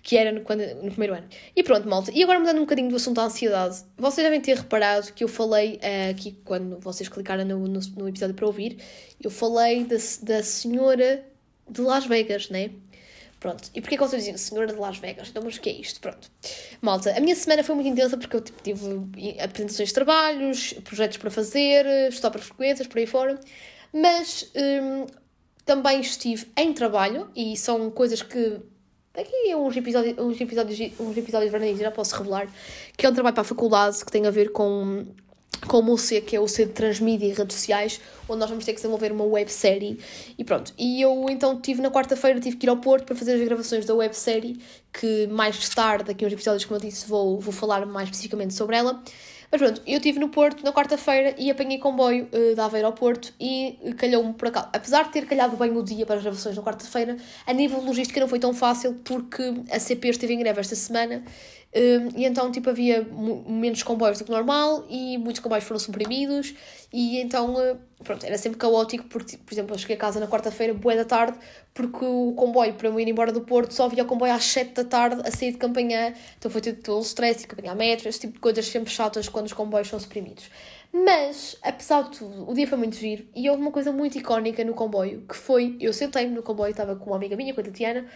[0.02, 1.26] que era no, quando, no primeiro ano.
[1.54, 2.10] E pronto, malta.
[2.12, 5.28] E agora mudando um bocadinho do assunto da ansiedade, vocês devem ter reparado que eu
[5.28, 8.78] falei uh, aqui, quando vocês clicaram no, no, no episódio para ouvir,
[9.22, 11.24] eu falei da, da senhora
[11.68, 12.70] de Las Vegas, né?
[13.38, 13.70] Pronto.
[13.74, 15.28] E porquê que eu estou dizendo senhora de Las Vegas?
[15.28, 15.98] Então, mas o que é isto?
[15.98, 16.30] Pronto.
[16.82, 21.16] Malta, a minha semana foi muito intensa porque eu tipo, tive apresentações de trabalhos, projetos
[21.16, 23.40] para fazer, estou para frequências, por aí fora.
[23.94, 25.06] Mas hum,
[25.64, 28.60] também estive em trabalho e são coisas que
[29.14, 32.46] daqui a uns episódios, uns episódios, uns episódios verdadeiros já posso revelar
[32.96, 35.06] que é um trabalho para a faculdade que tem a ver com
[35.66, 38.64] como o C, que é o C de Transmídia e redes sociais, onde nós vamos
[38.64, 39.98] ter que desenvolver uma websérie.
[40.38, 43.34] E pronto, e eu então tive na quarta-feira, tive que ir ao Porto para fazer
[43.34, 44.60] as gravações da websérie,
[44.92, 48.76] que mais tarde, daqui uns episódios, como eu disse, vou, vou falar mais especificamente sobre
[48.76, 49.02] ela.
[49.50, 52.92] Mas pronto, eu estive no Porto na quarta-feira e apanhei comboio uh, de Aveiro ao
[52.92, 54.68] Porto e calhou-me por acaso.
[54.72, 58.20] Apesar de ter calhado bem o dia para as gravações na quarta-feira, a nível logística
[58.20, 59.42] não foi tão fácil porque
[59.72, 61.24] a CP esteve em greve esta semana
[61.72, 63.06] e então, tipo, havia
[63.46, 66.52] menos comboios do que normal e muitos comboios foram suprimidos
[66.92, 70.26] e então, uh, pronto, era sempre caótico porque, por exemplo, eu cheguei a casa na
[70.26, 71.38] quarta-feira, boa da tarde,
[71.72, 74.74] porque o comboio para eu ir embora do Porto só havia o comboio às 7
[74.74, 78.18] da tarde a sair de Campanhã, então foi todo o stress, de apanhar metro, esse
[78.18, 80.50] tipo de coisas sempre chatas quando os comboios são suprimidos.
[80.92, 84.64] Mas, apesar de tudo, o dia foi muito giro e houve uma coisa muito icónica
[84.64, 87.64] no comboio, que foi, eu sentei-me no comboio, estava com uma amiga minha, com a
[87.64, 88.06] Tatiana,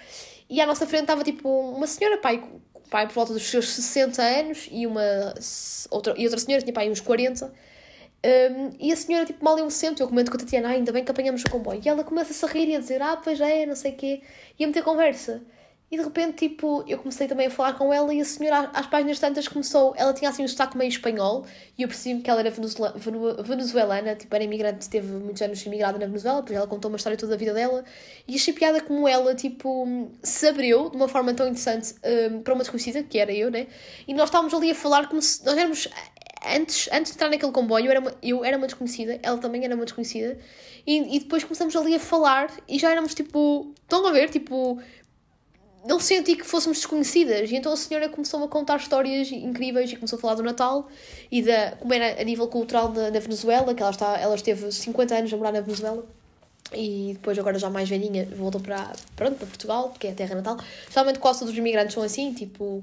[0.50, 2.42] e à nossa frente estava tipo uma senhora, pai,
[2.90, 5.02] pai por volta dos seus 60 anos e uma
[5.90, 7.52] outra, e outra senhora tinha pai uns 40.
[8.24, 10.72] Um, e a senhora, tipo, mal eu me sento, eu comento com a Tatiana, ah,
[10.72, 11.80] ainda bem que apanhamos o comboio.
[11.84, 14.22] E ela começa-se a rir e a dizer, ah, pois é, não sei o quê.
[14.58, 15.42] E a meter conversa.
[15.94, 18.85] E de repente, tipo, eu comecei também a falar com ela e a senhora, às
[18.85, 19.94] páginas tantas, começou.
[19.96, 21.46] Ela tinha assim um sotaque meio espanhol
[21.78, 26.07] e eu percebi que ela era venezuelana, tipo, era imigrante, teve muitos anos imigrada na
[26.07, 27.85] Venezuela, porque ela contou uma história toda a vida dela.
[28.26, 31.94] E achei piada como ela, tipo, se abriu de uma forma tão interessante
[32.33, 33.68] um, para uma desconhecida, que era eu, né?
[34.09, 35.88] E nós estávamos ali a falar como se nós éramos.
[36.44, 39.64] Antes, antes de entrar naquele comboio, eu era, uma, eu era uma desconhecida, ela também
[39.64, 40.37] era uma desconhecida,
[40.87, 43.72] e, e depois começamos ali a falar e já éramos tipo.
[43.83, 44.28] Estão a ver?
[44.28, 44.78] Tipo,
[45.84, 47.50] não senti que fôssemos desconhecidas.
[47.50, 50.88] E então a senhora começou-me a contar histórias incríveis e começou a falar do Natal
[51.30, 54.72] e da como era a nível cultural da, da Venezuela, que ela, está, ela esteve
[54.72, 56.04] 50 anos a morar na Venezuela
[56.72, 60.34] e depois agora já mais velhinha voltou para, pronto, para Portugal, porque é a terra
[60.34, 60.56] natal.
[60.88, 62.82] Geralmente quase todos os imigrantes são assim, tipo,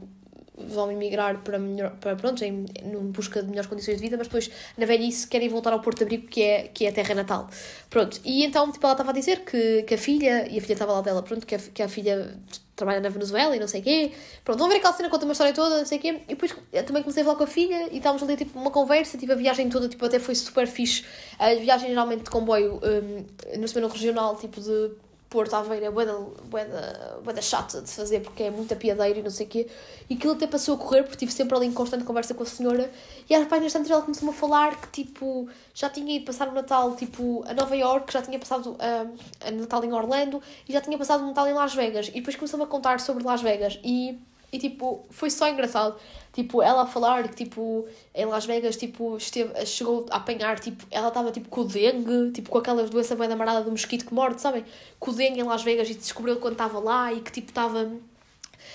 [0.56, 4.28] vão emigrar para, melhor, para pronto, em, em busca de melhores condições de vida, mas
[4.28, 7.50] depois na velhice querem voltar ao Porto Abrigo, que é, que é a terra natal.
[7.90, 10.74] Pronto, e então tipo, ela estava a dizer que, que a filha, e a filha
[10.74, 12.38] estava lá dela, pronto, que a, que a filha
[12.82, 14.12] trabalha na Venezuela e não sei o quê.
[14.44, 16.22] Pronto, vão ver aquela cena, conta uma história toda, não sei o quê.
[16.28, 16.54] E depois
[16.86, 19.36] também comecei a falar com a filha e estávamos ali, tipo, uma conversa, tipo, a
[19.36, 21.06] viagem toda, tipo, até foi super fixe.
[21.38, 24.92] As viagens geralmente de comboio, um, no semana regional, tipo, de
[25.32, 29.50] Porto Aveiro é boeda, chata de fazer porque é muita piadeira e não sei o
[29.50, 29.68] quê.
[30.10, 32.46] E aquilo até passou a correr porque estive sempre ali em constante conversa com a
[32.46, 32.92] senhora.
[33.30, 36.52] E às páginas tantas ela começou-me a falar que tipo já tinha ido passar o
[36.52, 40.82] Natal tipo a Nova York, já tinha passado uh, a Natal em Orlando e já
[40.82, 42.10] tinha passado o Natal em Las Vegas.
[42.10, 43.80] E depois começou-me a contar sobre Las Vegas.
[43.86, 44.20] E
[44.52, 45.96] E tipo, foi só engraçado.
[46.34, 50.86] Tipo, ela a falar que, tipo, em Las Vegas, tipo, esteve, chegou a apanhar, tipo,
[50.90, 54.06] ela estava, tipo, com o dengue, tipo, com aquela doença bem da marada do mosquito
[54.06, 54.66] que morde, sabem?
[55.00, 57.92] Com o dengue em Las Vegas e descobriu quando estava lá e que, tipo, estava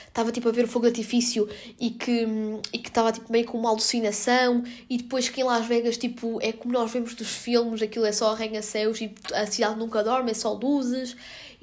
[0.09, 2.27] estava tipo a ver o fogo de artifício e que
[2.73, 6.39] e que estava tipo meio com uma alucinação e depois que em Las Vegas tipo
[6.41, 10.31] é como nós vemos dos filmes aquilo é só arranha-céus e a cidade nunca dorme
[10.31, 11.17] é só luzes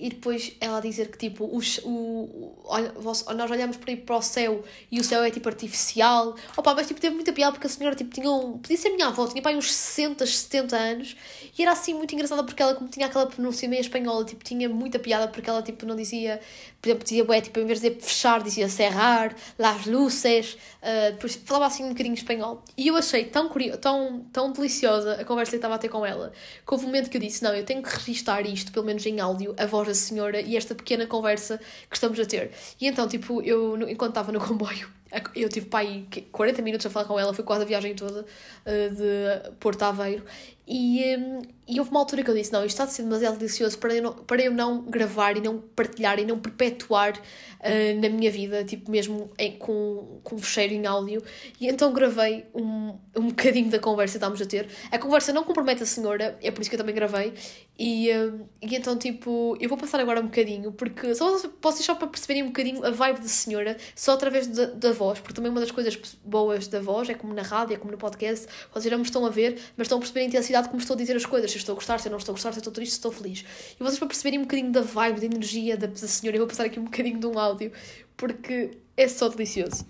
[0.04, 4.62] e depois ela dizer que tipo os, o, o, nós olhamos para para o céu
[4.92, 6.36] e o céu é tipo artificial.
[6.58, 9.08] Opa, mas tipo teve muita piada porque a senhora tipo tinha um, podia ser minha
[9.08, 11.16] avó, tinha pai uns 60, 70 anos
[11.58, 14.68] e era assim muito engraçada porque ela como tinha aquela pronúncia meio espanhola tipo tinha
[14.68, 16.42] muita piada porque ela tipo não dizia
[16.82, 21.14] por exemplo dizia bué, tipo em vez de dizer fechar dizia cerrar, las luces uh,
[21.14, 22.62] depois falava assim um bocadinho espanhol.
[22.76, 26.06] E eu achei tão curioso, tão, tão deliciosa a conversa que estava a ter com
[26.06, 26.34] ela
[26.68, 29.06] que houve um momento que eu disse, não, eu tenho que registar isto pelo menos
[29.06, 32.52] em áudio, a voz senhora e esta pequena conversa que estamos a ter.
[32.80, 34.90] E então, tipo, eu, enquanto estava no comboio,
[35.36, 38.96] eu tive pai 40 minutos a falar com ela, foi quase a viagem toda uh,
[38.96, 40.24] de Porto Aveiro.
[40.66, 43.38] E, um, e houve uma altura que eu disse: Não, isto está a ser demasiado
[43.38, 48.02] delicioso para eu não, para eu não gravar e não partilhar e não perpetuar uh,
[48.02, 51.22] na minha vida, tipo, mesmo em, com, com fecheiro em áudio.
[51.60, 54.70] E então gravei um, um bocadinho da conversa que estávamos a ter.
[54.90, 57.34] A conversa não compromete a senhora, é por isso que eu também gravei.
[57.78, 61.96] E, uh, e então, tipo, eu vou passar agora um bocadinho, porque só vocês só
[61.96, 65.52] para perceberem um bocadinho a vibe da senhora, só através da, da voz, porque também
[65.52, 68.92] uma das coisas boas da voz é como na rádio, é como no podcast, vocês
[68.92, 71.16] não me estão a ver, mas estão a perceber a intensidade como estou a dizer
[71.16, 72.74] as coisas, se estou a gostar, se eu não estou a gostar, se eu estou
[72.74, 73.46] triste, se estou feliz.
[73.80, 76.48] E vocês para perceberem um bocadinho da vibe, da energia da, da senhora, eu vou
[76.48, 77.72] passar aqui um bocadinho de um áudio,
[78.16, 79.86] porque é só delicioso.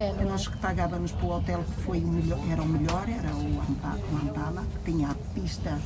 [0.00, 3.34] É, nós que pagávamos para o hotel que foi o melhor, era o melhor, era
[3.34, 5.76] o Ampala, que tinha a pista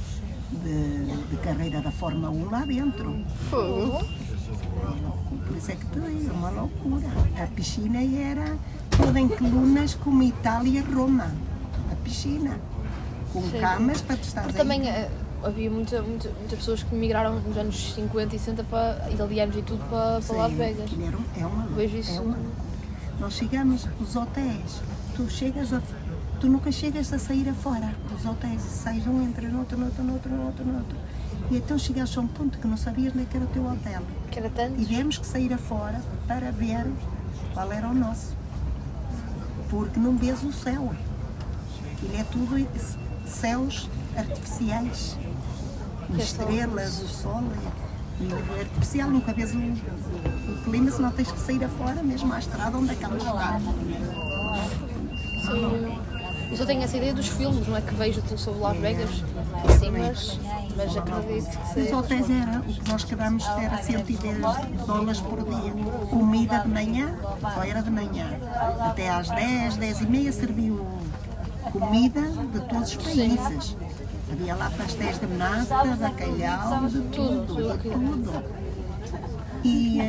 [0.52, 3.24] de, de carreira da Fórmula 1 lá dentro.
[3.48, 4.06] Fogo.
[5.68, 7.06] É que uma loucura.
[7.42, 8.56] A piscina era
[8.96, 11.30] toda em colunas como Itália e Roma.
[11.90, 12.58] A piscina.
[13.32, 13.60] Com Sim.
[13.60, 15.08] camas para tu estar Também uh,
[15.42, 19.62] havia muita, muita, muitas pessoas que migraram nos anos 50 e 60 para italianos e
[19.62, 20.90] tudo para, para Las Vegas.
[21.38, 22.12] é uma, Vejo isso.
[22.12, 22.36] É uma
[23.18, 24.82] Nós chegamos, os hotéis,
[25.16, 25.80] tu chegas a
[26.42, 27.94] tu nunca chegas a sair afora.
[28.12, 30.96] Os hotéis sais um, entra noutro, noutro, noutro, noutro, noutro.
[31.50, 34.02] E então chegaste a um ponto que não sabias nem que era o teu hotel.
[34.30, 34.76] Que era tanto?
[34.76, 36.86] Tivemos que sair afora para ver
[37.52, 38.34] qual era o nosso.
[39.68, 40.92] Porque não vês o céu.
[42.02, 42.66] Ele é tudo
[43.26, 45.16] céus artificiais.
[46.18, 47.42] Estrelas, o sol.
[48.56, 52.38] É, artificial, nunca vês o, o clima se não tens que sair afora, mesmo à
[52.38, 53.60] estrada onde é que ela está.
[55.46, 55.98] Sim.
[56.52, 59.10] Eu só tenho essa ideia dos filmes, não é que vejo sobre Las Vegas,
[59.80, 60.38] sim, mas,
[60.76, 61.96] mas acredito que seja.
[61.96, 64.38] Os hotéis era, o que nós quedámos era 110
[64.86, 65.72] dólares por dia.
[66.10, 68.38] Comida de manhã, só era de manhã.
[68.80, 70.86] Até às 10, 10 e meia serviu
[71.72, 73.76] comida de todos os países.
[74.30, 78.44] Havia lá pastéis de nata, bacalhau, de tudo, de tudo.
[79.64, 80.00] E,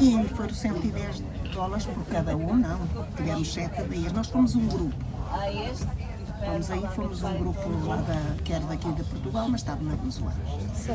[0.00, 2.80] e foram 110 dólares por cada um, não.
[3.16, 4.12] Tivemos sete dias.
[4.12, 4.94] Nós fomos um grupo.
[6.44, 9.94] Fomos aí, fomos um grupo lá da, que era daqui de Portugal, mas estava na
[9.94, 10.34] Venezuela.
[10.74, 10.92] Sim.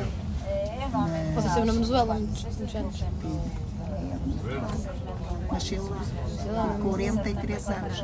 [0.91, 1.35] Mas...
[1.35, 3.03] Você esteve na Venezuela muitos, muitos anos.
[5.51, 5.89] Nasceu
[6.53, 8.03] lá, com 43 anos.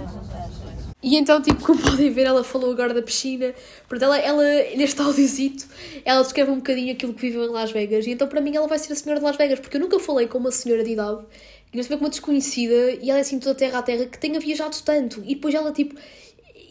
[1.02, 3.54] E então, tipo, como podem ver, ela falou agora da piscina.
[3.88, 4.44] Portanto, ela, ela
[4.76, 5.66] neste audiozito,
[6.04, 8.06] ela descreve um bocadinho aquilo que viveu em Las Vegas.
[8.06, 10.00] E então, para mim, ela vai ser a senhora de Las Vegas, porque eu nunca
[10.00, 11.22] falei com uma senhora de idade
[11.74, 14.40] e nós com uma desconhecida e ela é assim toda terra a terra que tenha
[14.40, 15.22] viajado tanto.
[15.26, 15.96] E depois ela, tipo,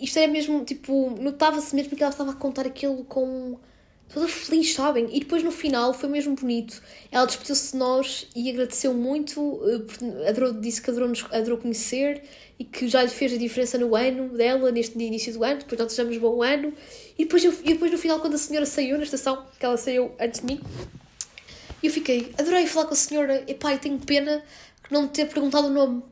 [0.01, 3.59] isto é mesmo, tipo, notava-se mesmo que ela estava a contar aquilo com.
[4.09, 5.09] toda feliz, sabem?
[5.11, 6.83] E depois no final foi mesmo bonito.
[7.11, 12.23] Ela despediu-se de nós e agradeceu muito, eh, adorou, disse que adorou, adorou conhecer
[12.59, 15.79] e que já lhe fez a diferença no ano dela, neste início do ano, depois
[15.79, 16.73] nós desejamos bom ano.
[17.19, 19.77] E depois, eu, e depois no final, quando a senhora saiu na estação, que ela
[19.77, 20.61] saiu antes de mim,
[21.83, 24.43] eu fiquei, adorei falar com a senhora, e tenho pena
[24.91, 26.03] não ter perguntado o nome.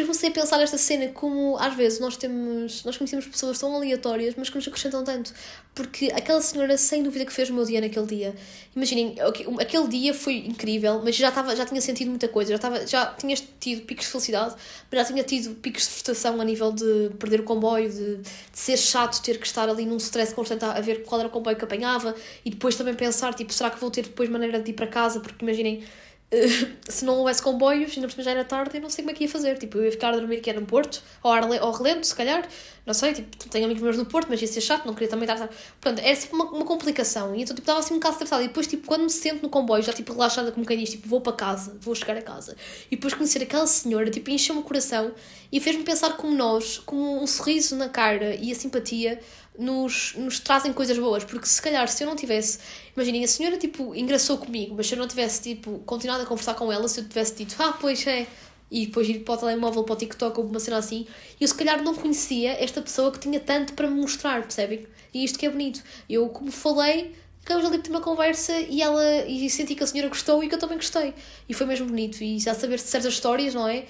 [0.00, 3.74] Depois comecei a pensar nesta cena como às vezes nós temos, nós conhecemos pessoas tão
[3.74, 5.34] aleatórias, mas que nos acrescentam tanto.
[5.74, 8.34] Porque aquela senhora, sem dúvida, que fez o meu dia naquele dia.
[8.74, 9.14] Imaginem,
[9.60, 13.06] aquele dia foi incrível, mas já, estava, já tinha sentido muita coisa, já, estava, já
[13.12, 14.54] tinha tido picos de felicidade,
[14.90, 18.58] mas já tinha tido picos de frustração a nível de perder o comboio, de, de
[18.58, 21.56] ser chato ter que estar ali num stress constante a ver qual era o comboio
[21.56, 24.74] que apanhava e depois também pensar, tipo, será que vou ter depois maneira de ir
[24.74, 25.20] para casa?
[25.20, 25.84] Porque imaginem
[26.88, 29.14] se não houvesse comboios, ainda por cima já era tarde, eu não sei como é
[29.14, 29.58] que ia fazer.
[29.58, 32.14] Tipo, eu ia ficar a dormir que era no Porto, ou, Arle ou Relento, se
[32.14, 32.48] calhar,
[32.86, 35.28] não sei, tipo, tenho amigos meus no Porto, mas ia ser chato, não queria também
[35.28, 35.50] estar.
[35.80, 37.34] Pronto, era tipo uma, uma complicação.
[37.34, 38.44] E então, tipo, estava assim um bocado estressada.
[38.44, 41.08] E depois, tipo, quando me sento no comboio, já tipo relaxada, como quem diz, tipo,
[41.08, 42.56] vou para casa, vou chegar a casa.
[42.90, 45.12] E depois conhecer aquela senhora, tipo, encheu-me o coração
[45.50, 49.20] e fez-me pensar como nós, com um sorriso na cara e a simpatia,
[49.60, 51.22] nos, nos trazem coisas boas.
[51.24, 52.58] Porque se calhar, se eu não tivesse.
[52.96, 56.54] Imaginem, a senhora, tipo, engraçou comigo, mas se eu não tivesse, tipo, continuado a conversar
[56.54, 58.26] com ela, se eu tivesse dito, ah, pois é
[58.70, 61.06] e depois ir para o telemóvel, para o TikTok ou uma cena assim,
[61.40, 64.86] eu se calhar não conhecia esta pessoa que tinha tanto para me mostrar, percebem?
[65.12, 65.82] E isto que é bonito.
[66.08, 70.08] Eu, como falei, ficamos ali ter uma conversa e ela e senti que a senhora
[70.08, 71.12] gostou e que eu também gostei.
[71.48, 72.22] E foi mesmo bonito.
[72.22, 73.86] E já saber certas histórias, não é?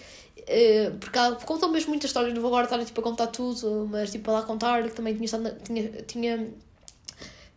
[0.51, 3.89] Uh, porque ela contam mesmo muitas histórias, não vou agora estar tipo, a contar tudo,
[3.89, 6.53] mas tipo, para lá contar que também tinha, estado, tinha, tinha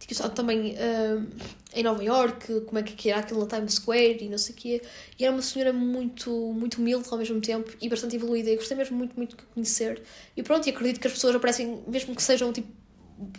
[0.06, 1.28] tinha estado também uh,
[1.74, 4.58] em Nova York, como é que era aquilo na Times Square e não sei o
[4.58, 4.82] quê.
[5.18, 8.50] E era uma senhora muito, muito humilde ao mesmo tempo e bastante evoluída.
[8.50, 10.02] E gostei mesmo muito, muito de conhecer.
[10.36, 12.68] E pronto, e acredito que as pessoas aparecem, mesmo que sejam tipo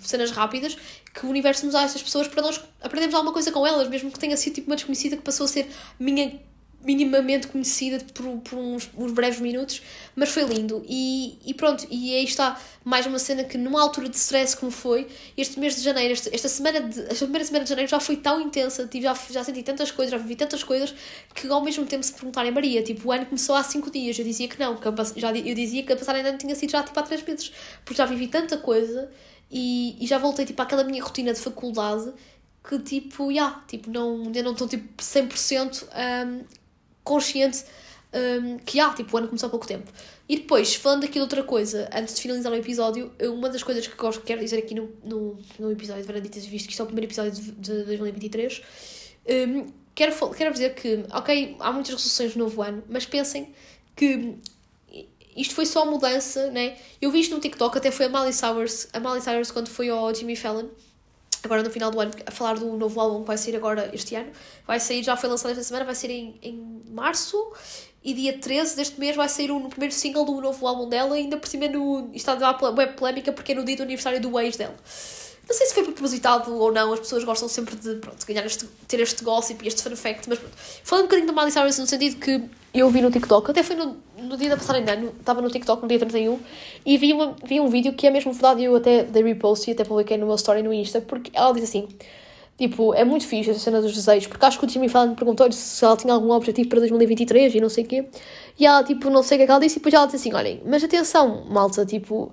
[0.00, 0.76] cenas rápidas,
[1.12, 4.10] que o universo nos dá essas pessoas para nós aprendermos alguma coisa com elas, mesmo
[4.10, 6.40] que tenha sido tipo uma desconhecida que passou a ser minha
[6.84, 9.82] minimamente conhecida por, por uns, uns, breves minutos,
[10.14, 10.84] mas foi lindo.
[10.86, 14.70] E, e pronto, e aí está mais uma cena que numa altura de stress como
[14.70, 17.98] foi, este mês de janeiro, esta, esta semana de, esta primeira semana de janeiro já
[17.98, 20.94] foi tão intensa, tive, já, já senti tantas coisas, já vivi tantas coisas,
[21.34, 24.24] que ao mesmo tempo se perguntarem, Maria, tipo, o ano começou há 5 dias, eu
[24.24, 26.98] dizia que não, que já, eu dizia que a passar ainda tinha sido já tipo
[27.00, 27.52] há 3 meses,
[27.84, 29.10] porque já vivi tanta coisa
[29.50, 32.12] e, e já voltei tipo àquela minha rotina de faculdade
[32.68, 36.44] que tipo, já, yeah, tipo, não, ainda não estou tipo 100% um,
[37.04, 37.64] consciente
[38.14, 39.92] um, que há, tipo, o ano começou há pouco tempo.
[40.28, 43.86] E depois, falando aqui de outra coisa, antes de finalizar o episódio, uma das coisas
[43.86, 46.84] que gosto, quero dizer aqui no, no, no episódio de Varanditas, visto que isto é
[46.84, 48.62] o primeiro episódio de, de 2023,
[49.48, 53.52] um, quero, quero dizer que, ok, há muitas resoluções no novo ano, mas pensem
[53.94, 54.36] que
[55.36, 56.76] isto foi só mudança, né?
[57.00, 59.88] Eu vi isto no TikTok, até foi a Miley Cyrus, a Miley Cyrus quando foi
[59.88, 60.68] ao Jimmy Fallon,
[61.44, 64.14] agora no final do ano, a falar do novo álbum que vai sair agora este
[64.14, 64.30] ano.
[64.66, 67.52] Vai sair, já foi lançado esta semana, vai sair em, em março.
[68.02, 71.14] E dia 13 deste mês vai sair o um, primeiro single do novo álbum dela,
[71.14, 72.11] ainda por cima no.
[72.12, 74.74] Está a dar web polémica porque é no dia do aniversário do ex dela.
[75.48, 78.66] Não sei se foi propositado ou não, as pessoas gostam sempre de pronto, ganhar este,
[78.88, 80.54] ter este gossip e este fun fact, mas pronto.
[80.83, 82.42] Falando um bocadinho da Miley Cyrus no sentido que
[82.74, 85.48] eu vi no TikTok, até foi no, no dia da passagem de ano, estava no
[85.48, 86.38] TikTok no dia 31
[86.84, 89.70] e vi, uma, vi um vídeo que é mesmo verdade e eu até dei repost
[89.70, 91.88] e até publiquei no meu story no Insta, porque ela diz assim.
[92.56, 95.52] Tipo, é muito fixe essa cena dos desejos, porque acho que o Jimmy Fallon perguntou-lhe
[95.52, 98.08] se ela tinha algum objetivo para 2023 e não sei o quê.
[98.56, 100.16] E ela, tipo, não sei o que é que ela disse, e depois ela disse
[100.18, 102.32] assim: olhem, mas atenção, malta, tipo,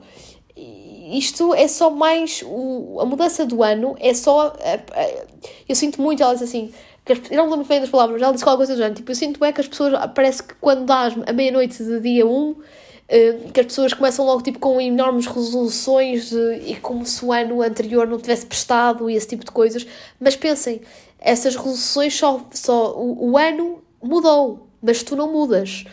[1.11, 2.43] isto é só mais.
[2.45, 4.53] O, a mudança do ano é só.
[4.59, 5.25] É, é,
[5.67, 6.71] eu sinto muito, ela diz assim.
[7.03, 8.95] Que as, eu não lembro bem das palavras, mas ela disse qualquer coisa do género.
[8.95, 9.93] Tipo, eu sinto é que as pessoas.
[10.13, 12.55] Parece que quando dá a meia-noite de dia 1,
[13.09, 17.33] eh, que as pessoas começam logo tipo, com enormes resoluções de, e como se o
[17.33, 19.85] ano anterior não tivesse prestado e esse tipo de coisas.
[20.19, 20.81] Mas pensem,
[21.19, 22.45] essas resoluções só.
[22.51, 25.85] só o, o ano mudou, mas tu não mudas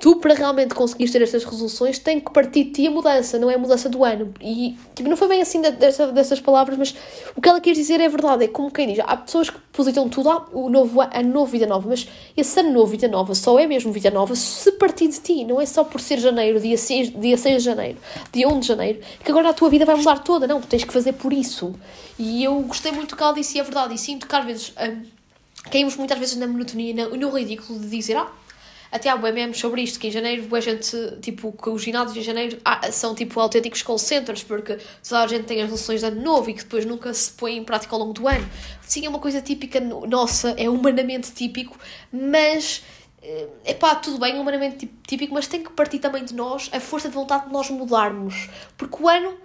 [0.00, 3.50] tu, para realmente conseguires ter estas resoluções, tem que partir de ti a mudança, não
[3.50, 4.32] é a mudança do ano.
[4.40, 6.94] E tipo, não foi bem assim dessa, dessas palavras, mas
[7.36, 8.44] o que ela quer dizer é verdade.
[8.44, 11.66] É como quem diz: há pessoas que positam tudo, ah, o novo, a novo vida
[11.66, 15.20] nova, mas esse ano novo, vida nova, só é mesmo vida nova se partir de
[15.20, 17.98] ti, não é só por ser janeiro, dia 6, dia 6 de janeiro,
[18.32, 20.46] dia 1 de janeiro, que agora a tua vida vai mudar toda.
[20.46, 21.74] Não, tu tens que fazer por isso.
[22.18, 24.72] E eu gostei muito que ela disse, e é verdade, e sinto que às vezes.
[24.80, 25.18] Hum,
[25.70, 28.28] caímos muitas vezes na monotonia e no ridículo de dizer, ah,
[28.90, 32.22] até há memes sobre isto, que em janeiro a gente, tipo, que os ginásios em
[32.22, 36.06] janeiro ah, são tipo autênticos call centers, porque toda a gente tem as relações de
[36.06, 38.48] ano novo e que depois nunca se põe em prática ao longo do ano.
[38.82, 41.78] Sim, é uma coisa típica nossa, é humanamente típico,
[42.12, 42.82] mas
[43.64, 46.80] é pá, tudo bem, é humanamente típico, mas tem que partir também de nós a
[46.80, 49.36] força de vontade de nós mudarmos, porque o ano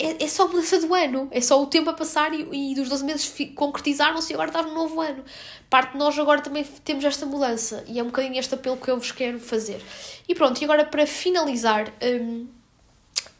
[0.00, 2.88] é, é só mudança do ano, é só o tempo a passar e, e dos
[2.88, 5.22] 12 meses concretizaram-se e agora está no novo ano.
[5.68, 8.90] Parte de nós agora também temos esta mudança e é um bocadinho este apelo que
[8.90, 9.80] eu vos quero fazer.
[10.28, 11.92] E pronto, e agora para finalizar.
[12.02, 12.46] Hum,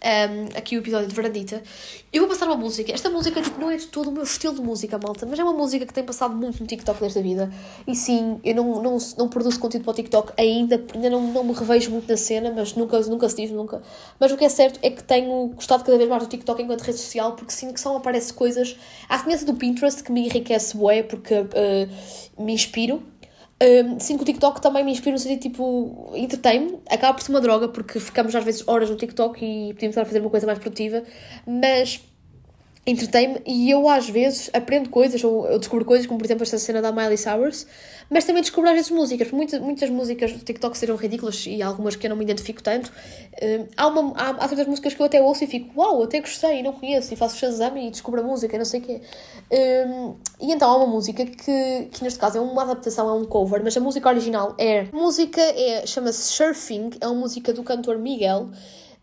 [0.02, 1.62] um, aqui o episódio de Verandita.
[2.12, 2.92] Eu vou passar uma música.
[2.92, 5.44] Esta música tipo, não é de todo o meu estilo de música, malta, mas é
[5.44, 7.52] uma música que tem passado muito no TikTok desta vida.
[7.86, 11.44] E sim, eu não, não, não produzo conteúdo para o TikTok ainda, ainda não, não
[11.44, 13.82] me revejo muito na cena, mas nunca, nunca se diz, nunca.
[14.18, 16.80] Mas o que é certo é que tenho gostado cada vez mais do TikTok enquanto
[16.80, 18.76] rede social, porque sinto que só me aparece coisas.
[19.08, 23.02] À semelhança do Pinterest, que me enriquece bué, porque uh, me inspiro
[23.62, 27.30] um, sim, que o TikTok também me inspira no sentido tipo, entretém-me, acaba por ser
[27.30, 30.30] uma droga porque ficamos às vezes horas no TikTok e podíamos estar a fazer uma
[30.30, 31.02] coisa mais produtiva,
[31.46, 32.00] mas
[32.86, 36.58] entretém-me e eu às vezes aprendo coisas ou eu descubro coisas, como por exemplo esta
[36.58, 37.66] cena da Miley Cyrus,
[38.08, 41.94] mas também descubro às vezes músicas, muitas, muitas músicas do TikTok serão ridículas e algumas
[41.94, 42.88] que eu não me identifico tanto.
[42.88, 46.20] Uh, há, uma, há, há certas músicas que eu até ouço e fico, uau, até
[46.20, 48.82] gostei e não conheço, e faço Shazam e descubro a música e não sei o
[48.82, 49.00] quê.
[49.52, 53.24] Um, e então há uma música que, que neste caso é uma adaptação, é um
[53.24, 54.88] cover, mas a música original é.
[54.92, 58.48] A música é, chama-se Surfing, é uma música do cantor Miguel.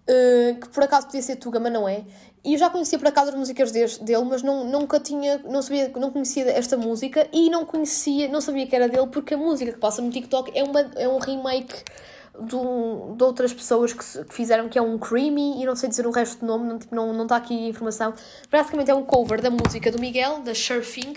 [0.10, 2.06] Uh, que por acaso podia ser Tuga, mas não é.
[2.48, 5.92] E eu já conhecia por acaso as músicas dele, mas não, nunca tinha, não sabia,
[5.98, 9.74] não conhecia esta música e não conhecia, não sabia que era dele porque a música
[9.74, 11.76] que passa no TikTok é, uma, é um remake
[12.40, 15.90] de, um, de outras pessoas que, que, fizeram, que é um Creamy, e não sei
[15.90, 18.14] dizer o resto do nome, não, tipo, não, não está aqui a informação.
[18.50, 21.16] Basicamente é um cover da música do Miguel, da Surfing,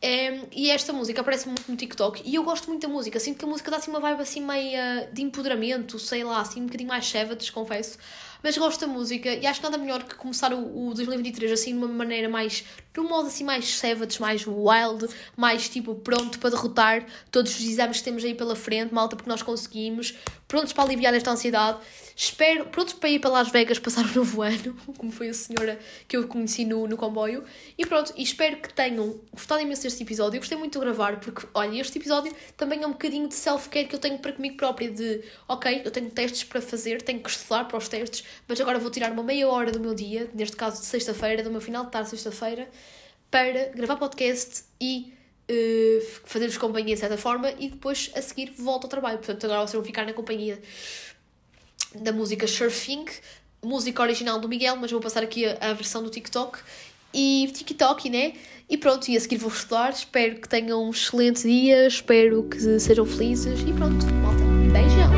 [0.00, 3.18] é, e esta música aparece muito no TikTok e eu gosto muito da música.
[3.18, 4.78] Sinto que a música dá assim uma vibe assim meio
[5.12, 7.98] de empoderamento, sei lá, assim um bocadinho mais savage, confesso.
[8.42, 11.72] Mas gosto da música e acho que nada melhor que começar o, o 2023 assim
[11.72, 12.64] de uma maneira mais.
[12.92, 17.60] de um modo assim mais savage, mais wild, mais tipo pronto para derrotar todos os
[17.60, 20.14] exames que temos aí pela frente, malta, porque nós conseguimos,
[20.46, 21.78] prontos para aliviar esta ansiedade.
[22.20, 25.78] Espero, prontos para ir para Las Vegas passar o novo ano, como foi a senhora
[26.08, 27.44] que eu conheci no, no comboio.
[27.78, 30.36] E pronto, e espero que tenham gostado imenso deste episódio.
[30.36, 33.86] Eu gostei muito de gravar, porque, olha, este episódio também é um bocadinho de self-care
[33.86, 37.30] que eu tenho para comigo própria, de, ok, eu tenho testes para fazer, tenho que
[37.30, 40.56] estudar para os testes, mas agora vou tirar uma meia hora do meu dia, neste
[40.56, 42.68] caso de sexta-feira, do meu final de tarde sexta-feira,
[43.30, 45.12] para gravar podcast e
[45.48, 49.18] uh, fazer-vos companhia de certa forma e depois a seguir volto ao trabalho.
[49.18, 50.60] Portanto, agora vocês vão ficar na companhia
[52.02, 53.06] da música Surfing,
[53.62, 56.58] música original do Miguel, mas vou passar aqui a, a versão do TikTok.
[57.12, 58.34] E TikTok, né?
[58.68, 59.90] E pronto, e a seguir vou estudar.
[59.90, 64.44] Espero que tenham um excelente dia, espero que sejam felizes e pronto, malta.
[64.72, 65.17] Beijão,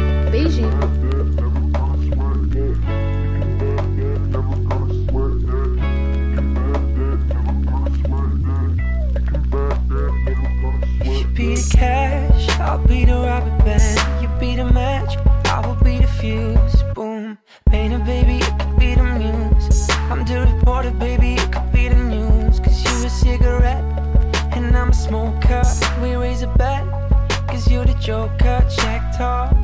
[28.11, 29.55] joker, check talk.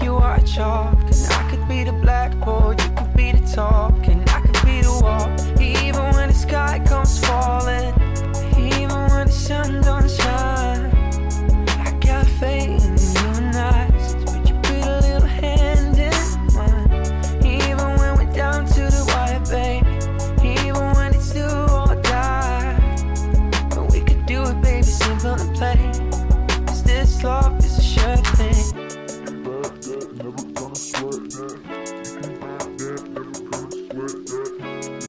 [0.00, 0.95] You are a chalk,